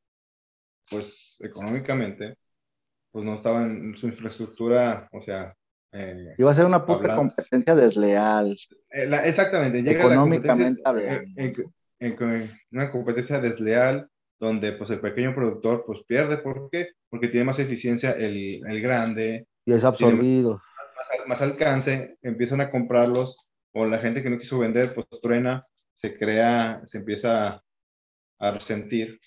pues 0.88 1.38
económicamente, 1.40 2.38
pues 3.12 3.26
no 3.26 3.34
estaban 3.34 3.72
en 3.72 3.98
su 3.98 4.06
infraestructura, 4.06 5.10
o 5.12 5.24
sea, 5.24 5.57
eh, 6.00 6.36
Iba 6.38 6.52
a 6.52 6.54
ser 6.54 6.66
una 6.66 6.86
puta 6.86 7.00
Hablando- 7.00 7.22
competencia 7.22 7.76
desleal. 7.76 8.58
eh, 8.92 9.06
la- 9.08 9.26
exactamente, 9.26 9.82
llega 9.82 10.06
la 10.08 10.14
Económicamente 10.14 10.82
competencia, 10.84 10.84
hablando. 10.86 11.42
eh, 11.42 11.56
en- 12.00 12.14
en- 12.30 12.42
en 12.42 12.50
una 12.72 12.92
competencia 12.92 13.40
desleal 13.40 14.10
donde 14.40 14.72
pues 14.74 14.90
el 14.92 15.00
pequeño 15.00 15.34
productor 15.34 15.84
pues 15.86 16.00
pierde, 16.08 16.38
¿por 16.38 16.70
qué? 16.72 16.90
Porque 17.10 17.28
tiene 17.28 17.46
más 17.46 17.58
eficiencia 17.60 18.12
el, 18.12 18.62
el 18.68 18.82
grande, 18.82 19.48
Y 19.66 19.74
es 19.74 19.84
absorbido. 19.84 20.62
más 21.28 21.42
alcance, 21.42 22.18
empiezan 22.22 22.62
a 22.62 22.70
comprarlos 22.70 23.50
o 23.74 23.86
la 23.86 23.98
gente 24.00 24.22
que 24.22 24.30
no 24.30 24.38
quiso 24.38 24.60
vender 24.60 24.94
pues 24.94 25.08
truena, 25.22 25.62
se 25.96 26.16
crea, 26.18 26.82
se 26.86 27.00
empieza 27.00 27.64
a 28.40 28.52
resentir. 28.52 29.20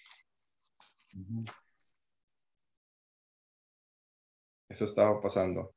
Eso 4.69 4.85
estaba 4.85 5.21
pasando. 5.21 5.75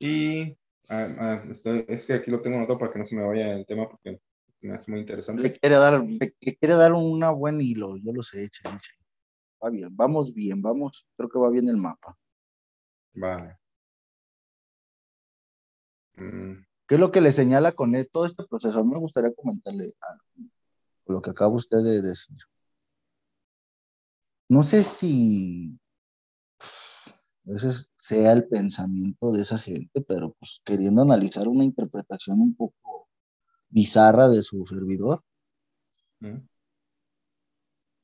Y 0.00 0.56
ah, 0.88 1.06
ah, 1.18 1.42
estoy- 1.50 1.84
es 1.86 2.04
que 2.06 2.14
aquí 2.14 2.30
lo 2.30 2.40
tengo 2.40 2.56
anotado 2.56 2.78
para 2.78 2.92
que 2.92 2.98
no 2.98 3.06
se 3.06 3.14
me 3.14 3.22
vaya 3.26 3.52
el 3.54 3.66
tema 3.66 3.88
porque 3.88 4.20
me 4.62 4.74
hace 4.74 4.90
muy 4.90 5.00
interesante. 5.00 5.42
Le 5.42 5.52
quiere 5.52 5.76
dar, 5.76 6.02
le 6.02 6.34
le 6.40 6.56
quiere 6.56 6.74
dar 6.74 6.92
un 6.94 7.20
buen 7.38 7.60
hilo, 7.60 7.96
yo 7.98 8.12
lo 8.12 8.22
sé, 8.22 8.44
eche. 8.44 8.62
Va 9.62 9.68
bien, 9.70 9.94
vamos 9.94 10.32
bien, 10.34 10.62
vamos, 10.62 11.06
creo 11.16 11.28
que 11.28 11.38
va 11.38 11.50
bien 11.50 11.68
el 11.68 11.76
mapa. 11.76 12.16
Vale. 13.14 13.58
Mm, 16.16 16.64
¿Qué 16.86 16.94
es 16.94 17.00
lo 17.00 17.10
que 17.12 17.20
le 17.20 17.30
señala 17.30 17.72
con 17.72 17.94
todo 18.10 18.24
este 18.24 18.44
proceso? 18.44 18.80
A 18.80 18.84
mí 18.84 18.90
me 18.90 18.98
gustaría 18.98 19.32
comentarle 19.34 19.92
algo, 20.00 20.24
lo 21.06 21.22
que 21.22 21.30
acaba 21.30 21.52
usted 21.54 21.78
de 21.78 22.00
decir. 22.02 22.38
No 24.48 24.62
sé 24.62 24.82
si 24.82 25.78
ese 27.54 27.68
es- 27.68 27.92
sea 27.98 28.32
el 28.32 28.48
pensamiento 28.48 29.32
de 29.32 29.42
esa 29.42 29.58
gente, 29.58 30.00
pero 30.02 30.34
pues 30.38 30.60
queriendo 30.64 31.02
analizar 31.02 31.48
una 31.48 31.64
interpretación 31.64 32.40
un 32.40 32.54
poco 32.54 33.08
bizarra 33.68 34.28
de 34.28 34.42
su 34.42 34.64
servidor, 34.66 35.22
mm, 36.20 36.38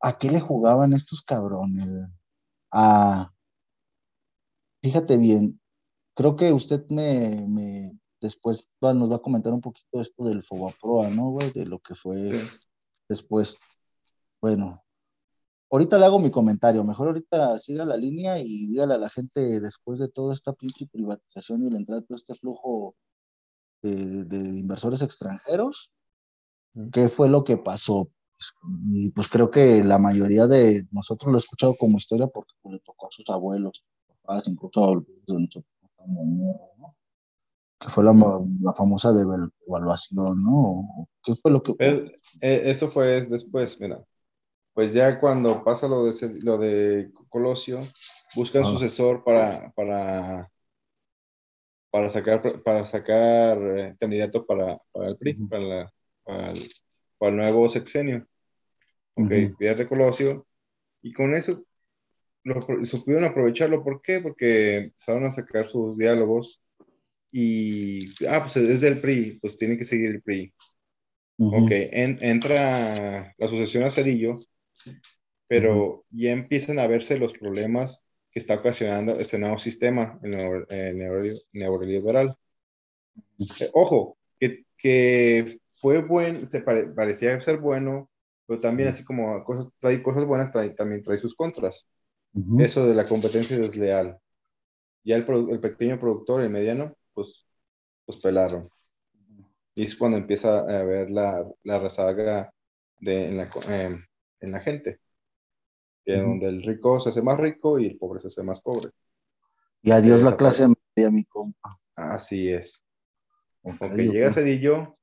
¿a 0.01 0.19
qué 0.19 0.31
le 0.31 0.41
jugaban 0.41 0.93
estos 0.93 1.23
cabrones? 1.23 1.89
A, 2.73 3.33
fíjate 4.83 5.17
bien, 5.17 5.61
creo 6.15 6.37
que 6.37 6.53
usted 6.53 6.85
me, 6.91 7.47
me 7.49 7.99
después 8.21 8.71
nos 8.81 9.11
va 9.11 9.17
a 9.17 9.23
comentar 9.23 9.53
un 9.53 9.61
poquito 9.61 10.01
esto 10.01 10.25
del 10.25 10.43
Fobaproa, 10.43 11.11
¿no, 11.11 11.31
güey? 11.31 11.51
De 11.53 11.67
lo 11.67 11.79
que 11.79 11.95
fue 11.95 12.31
sí. 12.31 12.49
después. 13.09 13.59
Bueno, 14.41 14.85
ahorita 15.71 15.99
le 15.99 16.05
hago 16.07 16.19
mi 16.19 16.31
comentario, 16.31 16.85
mejor 16.85 17.09
ahorita 17.09 17.59
siga 17.59 17.85
la 17.85 17.97
línea 17.97 18.39
y 18.39 18.67
dígale 18.67 18.95
a 18.95 18.99
la 18.99 19.09
gente 19.09 19.61
después 19.61 19.99
de 19.99 20.09
toda 20.09 20.33
esta 20.35 20.53
pinche 20.53 20.87
privatización 20.87 21.63
y 21.65 21.71
la 21.71 21.79
entrada 21.79 22.01
de 22.01 22.07
todo 22.07 22.17
este 22.17 22.35
flujo 22.35 22.95
de, 23.83 24.25
de 24.25 24.59
inversores 24.59 25.03
extranjeros. 25.03 25.93
¿qué 26.93 27.09
fue 27.09 27.29
lo 27.29 27.43
que 27.43 27.57
pasó? 27.57 28.11
Pues, 28.35 28.55
y 28.93 29.11
pues 29.11 29.29
creo 29.29 29.51
que 29.51 29.83
la 29.83 29.99
mayoría 29.99 30.47
de 30.47 30.87
nosotros 30.91 31.31
lo 31.31 31.39
he 31.39 31.41
escuchado 31.41 31.75
como 31.79 31.97
historia 31.97 32.27
porque 32.27 32.53
pues, 32.61 32.75
le 32.75 32.81
tocó 32.81 33.07
a 33.07 33.11
sus 33.11 33.29
abuelos, 33.31 33.83
papás, 34.07 34.47
incluso 34.49 34.85
a 34.85 34.95
los 34.95 35.05
de 35.07 35.41
nosotros, 35.41 35.65
¿no? 36.07 36.95
Que 37.79 37.89
fue 37.89 38.05
la, 38.05 38.13
la 38.13 38.73
famosa 38.75 39.11
deval- 39.13 39.51
devaluación, 39.67 40.43
¿no? 40.43 41.09
¿Qué 41.23 41.35
fue 41.35 41.51
lo 41.51 41.63
que 41.63 41.75
eh, 41.79 42.13
eso 42.41 42.89
fue 42.91 43.27
después, 43.27 43.81
mira. 43.81 44.05
Pues 44.77 44.93
ya 44.93 45.19
cuando 45.19 45.65
pasa 45.65 45.89
lo 45.89 46.05
de, 46.05 46.13
lo 46.43 46.59
de 46.59 47.11
Colosio, 47.31 47.81
buscan 48.35 48.63
Ah. 48.65 48.67
sucesor 48.67 49.25
para, 49.25 49.73
para, 49.73 50.53
para 51.91 52.11
sacar, 52.11 52.63
para 52.63 52.87
sacar 52.87 53.59
eh, 53.79 53.97
candidato 53.99 54.45
para, 54.45 54.79
para 54.93 55.09
el 55.09 55.17
PRI, 55.17 55.33
para, 55.49 55.63
la- 55.63 55.93
para 56.25 56.51
el, 56.51 56.61
para 57.17 57.31
el 57.31 57.37
nuevo 57.39 57.71
sexenio. 57.71 58.29
Ok, 59.15 59.31
Ujú. 59.31 59.57
pierde 59.57 59.89
Colosio. 59.89 60.47
Y 61.01 61.15
con 61.15 61.33
eso 61.35 61.65
lo, 62.45 62.61
supieron 62.85 63.25
aprovecharlo. 63.25 63.83
¿Por 63.83 64.03
qué? 64.03 64.21
Porque 64.21 64.77
empezaron 64.77 65.25
a 65.25 65.31
sacar 65.31 65.67
sus 65.67 65.97
diálogos 65.97 66.61
y, 67.33 68.11
ah, 68.29 68.41
pues 68.43 68.59
es 68.59 68.83
del 68.83 69.01
PRI, 69.01 69.39
pues 69.41 69.57
tiene 69.57 69.79
que 69.79 69.87
seguir 69.87 70.11
el 70.11 70.21
PRI. 70.21 70.53
Ujú. 71.39 71.65
Ok, 71.65 71.71
en- 71.73 72.19
entra 72.21 73.33
la 73.39 73.47
asociación 73.47 73.85
a 73.85 73.91
Cedillo, 73.91 74.39
pero 75.49 76.05
ya 76.11 76.33
empiezan 76.33 76.79
a 76.79 76.87
verse 76.87 77.19
los 77.19 77.33
problemas 77.35 78.07
que 78.31 78.41
está 78.41 78.57
ocasionando 78.57 79.19
este 79.19 79.39
nuevo 79.39 79.59
sistema, 79.59 80.19
el, 80.23 80.67
el 80.69 80.99
neoliberal. 81.53 82.35
Eh, 83.61 83.71
ojo, 83.75 84.19
que, 84.39 84.65
que 84.77 85.61
fue 85.75 86.03
buen, 86.03 86.47
se 86.47 86.61
pare- 86.61 86.89
parecía 86.89 87.41
ser 87.41 87.59
bueno, 87.59 88.11
pero 88.47 88.61
también 88.61 88.89
así 88.89 89.05
como 89.05 89.43
cosas, 89.45 89.69
trae 89.79 90.03
cosas 90.03 90.25
buenas, 90.25 90.53
trae, 90.53 90.71
también 90.71 91.03
trae 91.03 91.19
sus 91.19 91.35
contras. 91.35 91.87
Eso 92.59 92.87
de 92.87 92.95
la 92.95 93.05
competencia 93.05 93.59
desleal. 93.59 94.19
Ya 95.05 95.17
el, 95.17 95.25
pequeño 95.61 95.99
productor, 96.01 96.43
el 96.43 96.51
mediano, 96.51 96.95
pues, 97.15 97.47
pues 98.07 98.19
pelaron. 98.19 98.69
Y 99.75 99.85
es 99.85 99.97
cuando 99.97 100.19
empieza 100.19 100.61
a 100.61 100.83
ver 100.85 101.11
la, 101.11 101.47
la 101.63 101.79
rezaga 101.79 102.53
de, 103.01 103.29
en, 103.29 103.37
la, 103.37 103.49
em, 103.69 104.05
en 104.41 104.53
la 104.53 104.61
gente. 104.61 105.01
Que 106.05 106.19
Ujú. 106.19 106.29
donde 106.31 106.49
el 106.49 106.63
rico 106.63 107.01
se 107.01 107.11
hace 107.11 107.23
más 107.23 107.39
rico 107.39 107.79
y 107.79 107.87
el 107.87 107.99
pobre 107.99 108.21
se 108.21 108.29
hace 108.29 108.43
más 108.43 108.61
pobre. 108.61 108.91
Y 109.83 109.91
adiós 109.91 110.21
Eh, 110.21 110.25
la 110.25 110.37
clase 110.37 110.67
media, 110.69 111.11
mi 111.11 111.25
compa. 111.25 111.79
Así 111.95 112.49
es. 112.49 112.85
Ok, 113.63 113.75
Ok, 113.75 113.83
ok. 113.93 113.97
llega 113.97 114.33
Cedillo, 114.33 114.99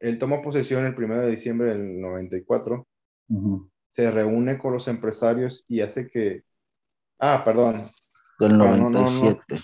él 0.00 0.18
toma 0.18 0.42
posesión 0.42 0.84
el 0.84 0.94
1 0.94 1.20
de 1.20 1.30
diciembre 1.30 1.70
del 1.70 2.00
94, 2.00 2.86
Ujú. 3.28 3.70
se 3.90 4.10
reúne 4.10 4.58
con 4.58 4.72
los 4.72 4.88
empresarios 4.88 5.64
y 5.68 5.80
hace 5.80 6.08
que... 6.08 6.42
Ah, 7.18 7.42
perdón, 7.44 7.82
Del 8.38 8.58
no, 8.58 8.76
no, 8.76 8.90
no. 8.90 8.90
97. 8.90 9.56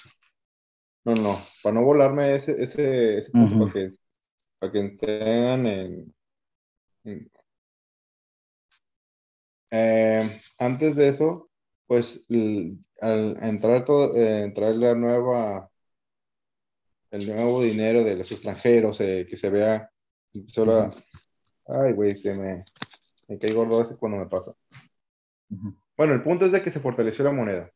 no, 1.04 1.14
no, 1.14 1.40
para 1.62 1.74
no 1.74 1.84
volarme 1.84 2.34
ese, 2.36 2.62
ese, 2.62 3.18
ese 3.18 3.30
punto, 3.32 3.58
para 3.58 3.72
que, 3.72 3.92
para 4.58 4.72
que 4.72 4.88
tengan 5.00 5.66
en- 5.66 6.14
en- 7.04 7.30
Eh, 9.70 10.20
antes 10.58 10.96
de 10.96 11.08
eso, 11.08 11.50
pues 11.86 12.26
al 13.00 13.36
entrar 13.42 13.84
todo, 13.84 14.14
eh, 14.14 14.44
entrar 14.44 14.74
la 14.74 14.94
nueva, 14.94 15.70
el 17.10 17.26
nuevo 17.26 17.62
dinero 17.62 18.04
de 18.04 18.16
los 18.16 18.30
extranjeros, 18.32 19.00
eh, 19.00 19.26
que 19.28 19.36
se 19.36 19.50
vea, 19.50 19.90
solo, 20.46 20.90
ay, 21.66 21.92
güey, 21.92 22.16
se 22.16 22.34
me, 22.34 22.64
me 23.28 23.38
cae 23.38 23.52
gordo 23.52 23.82
ese 23.82 23.96
cuando 23.96 24.18
me 24.18 24.26
pasa. 24.26 24.54
Ujú. 25.50 25.76
Bueno, 25.96 26.14
el 26.14 26.22
punto 26.22 26.46
es 26.46 26.52
de 26.52 26.62
que 26.62 26.70
se 26.70 26.80
fortaleció 26.80 27.24
la 27.24 27.32
moneda 27.32 27.70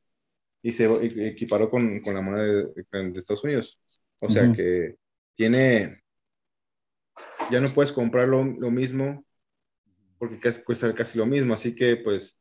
y 0.63 0.73
se 0.73 0.87
e- 0.87 1.29
equiparó 1.29 1.71
con, 1.71 2.01
con 2.01 2.15
la 2.15 2.23
moneda 2.23 2.45
de, 2.45 3.11
de 3.11 3.19
Estados 3.19 3.45
Unidos. 3.45 3.81
O 4.21 4.31
sea 4.31 4.45
Ujú. 4.45 4.55
que 4.55 4.97
tiene, 5.35 6.03
ya 7.51 7.61
no 7.61 7.69
puedes 7.71 7.93
comprar 7.93 8.29
lo, 8.29 8.45
lo 8.45 8.71
mismo 8.71 9.25
porque 10.25 10.41
casi- 10.41 10.63
cuesta 10.65 10.95
casi 10.95 11.19
lo 11.19 11.27
mismo. 11.27 11.55
Así 11.55 11.75
que 11.75 11.97
pues 11.97 12.41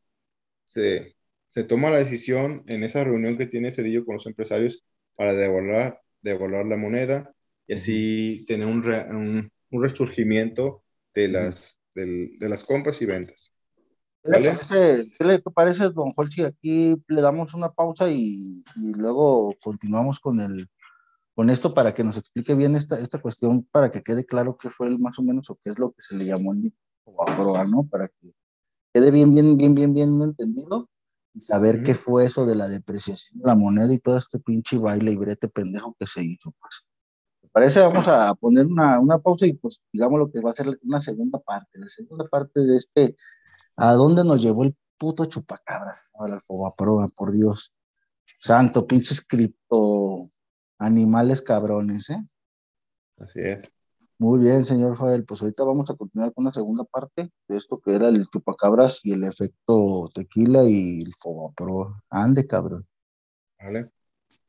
se, 0.65 1.15
se 1.49 1.63
toma 1.63 1.89
la 1.91 1.99
decisión 1.99 2.63
en 2.67 2.83
esa 2.83 3.03
reunión 3.03 3.37
que 3.37 3.47
tiene 3.47 3.71
Cedillo 3.71 4.05
con 4.05 4.15
los 4.15 4.25
empresarios 4.27 4.83
para 5.15 5.33
devaluar, 5.33 6.01
devaluar 6.21 6.65
la 6.65 6.77
moneda 6.77 7.33
y 7.67 7.73
así 7.73 8.45
tener 8.47 8.67
un, 8.67 8.83
re- 8.83 9.09
un, 9.09 9.51
un 9.71 9.83
resurgimiento 9.83 10.83
de 11.13 11.27
las, 11.29 11.79
del- 11.95 12.37
de 12.39 12.49
las 12.49 12.63
compras 12.63 13.01
y 13.01 13.05
ventas. 13.05 13.53
¿Qué 14.23 14.29
le 14.31 14.39
¿Vale? 14.39 14.49
parece, 14.49 15.03
qué 15.17 15.25
le 15.25 15.39
parece, 15.39 15.89
don 15.89 16.11
si 16.29 16.43
aquí 16.43 16.95
le 17.07 17.21
damos 17.21 17.53
una 17.55 17.71
pausa 17.73 18.09
y, 18.09 18.63
y 18.77 18.93
luego 18.95 19.53
continuamos 19.61 20.19
con 20.19 20.39
el, 20.39 20.69
con 21.35 21.49
esto 21.49 21.73
para 21.73 21.93
que 21.93 22.03
nos 22.03 22.17
explique 22.17 22.55
bien 22.55 22.75
esta, 22.75 22.99
esta 22.99 23.19
cuestión, 23.21 23.63
para 23.71 23.91
que 23.91 24.01
quede 24.03 24.25
claro 24.25 24.57
qué 24.57 24.69
fue 24.69 24.87
el, 24.87 24.99
más 24.99 25.19
o 25.19 25.23
menos 25.23 25.49
o 25.49 25.59
qué 25.63 25.71
es 25.71 25.79
lo 25.79 25.91
que 25.91 26.01
se 26.01 26.17
le 26.17 26.25
llamó 26.25 26.53
el 26.53 26.73
proa, 27.35 27.65
¿no? 27.65 27.83
Para 27.83 28.07
que 28.07 28.33
quede 28.93 29.11
bien, 29.11 29.33
bien, 29.33 29.57
bien, 29.57 29.75
bien, 29.75 29.93
bien 29.93 30.21
entendido 30.21 30.89
y 31.33 31.39
saber 31.39 31.83
qué 31.83 31.95
fue 31.95 32.25
eso 32.25 32.45
de 32.45 32.55
la 32.55 32.67
depreciación 32.67 33.39
de 33.39 33.47
la 33.47 33.55
moneda 33.55 33.91
y 33.91 33.99
todo 33.99 34.17
este 34.17 34.39
pinche 34.39 34.77
baile 34.77 35.11
y 35.11 35.15
brete 35.15 35.47
pendejo 35.47 35.95
que 35.99 36.05
se 36.05 36.23
hizo, 36.23 36.51
pues. 36.59 36.87
¿Te 37.41 37.47
parece? 37.49 37.81
Vamos 37.81 38.07
a 38.07 38.33
poner 38.35 38.65
una, 38.65 38.99
una 38.99 39.17
pausa 39.19 39.45
y 39.47 39.53
pues 39.53 39.83
digamos 39.91 40.19
lo 40.19 40.31
que 40.31 40.41
va 40.41 40.51
a 40.51 40.55
ser 40.55 40.79
una 40.83 41.01
segunda 41.01 41.39
parte, 41.39 41.79
la 41.79 41.87
segunda 41.87 42.27
parte 42.27 42.61
de 42.61 42.77
este, 42.77 43.15
¿a 43.75 43.93
dónde 43.93 44.23
nos 44.23 44.41
llevó 44.41 44.63
el 44.63 44.75
puto 44.97 45.25
chupacabras? 45.25 46.11
A 46.19 46.27
la 46.27 46.39
proa, 46.77 47.07
por 47.15 47.31
Dios. 47.31 47.73
Santo, 48.39 48.85
pinches 48.85 49.25
cripto 49.25 50.29
animales 50.77 51.41
cabrones, 51.41 52.09
¿eh? 52.09 52.23
Así 53.17 53.39
es. 53.39 53.73
Muy 54.17 54.39
bien, 54.39 54.63
señor 54.63 54.95
Joel. 54.95 55.25
Pues 55.25 55.41
ahorita 55.41 55.63
vamos 55.63 55.89
a 55.89 55.95
continuar 55.95 56.33
con 56.33 56.45
la 56.45 56.51
segunda 56.51 56.83
parte 56.85 57.29
de 57.47 57.57
esto 57.57 57.79
que 57.83 57.95
era 57.95 58.07
el 58.09 58.25
chupacabras 58.27 59.05
y 59.05 59.11
el 59.13 59.23
efecto 59.23 60.09
tequila 60.13 60.63
y 60.63 61.01
el 61.01 61.11
Pro. 61.55 61.93
Ande, 62.09 62.47
cabrón. 62.47 62.87
Vale. 63.59 63.91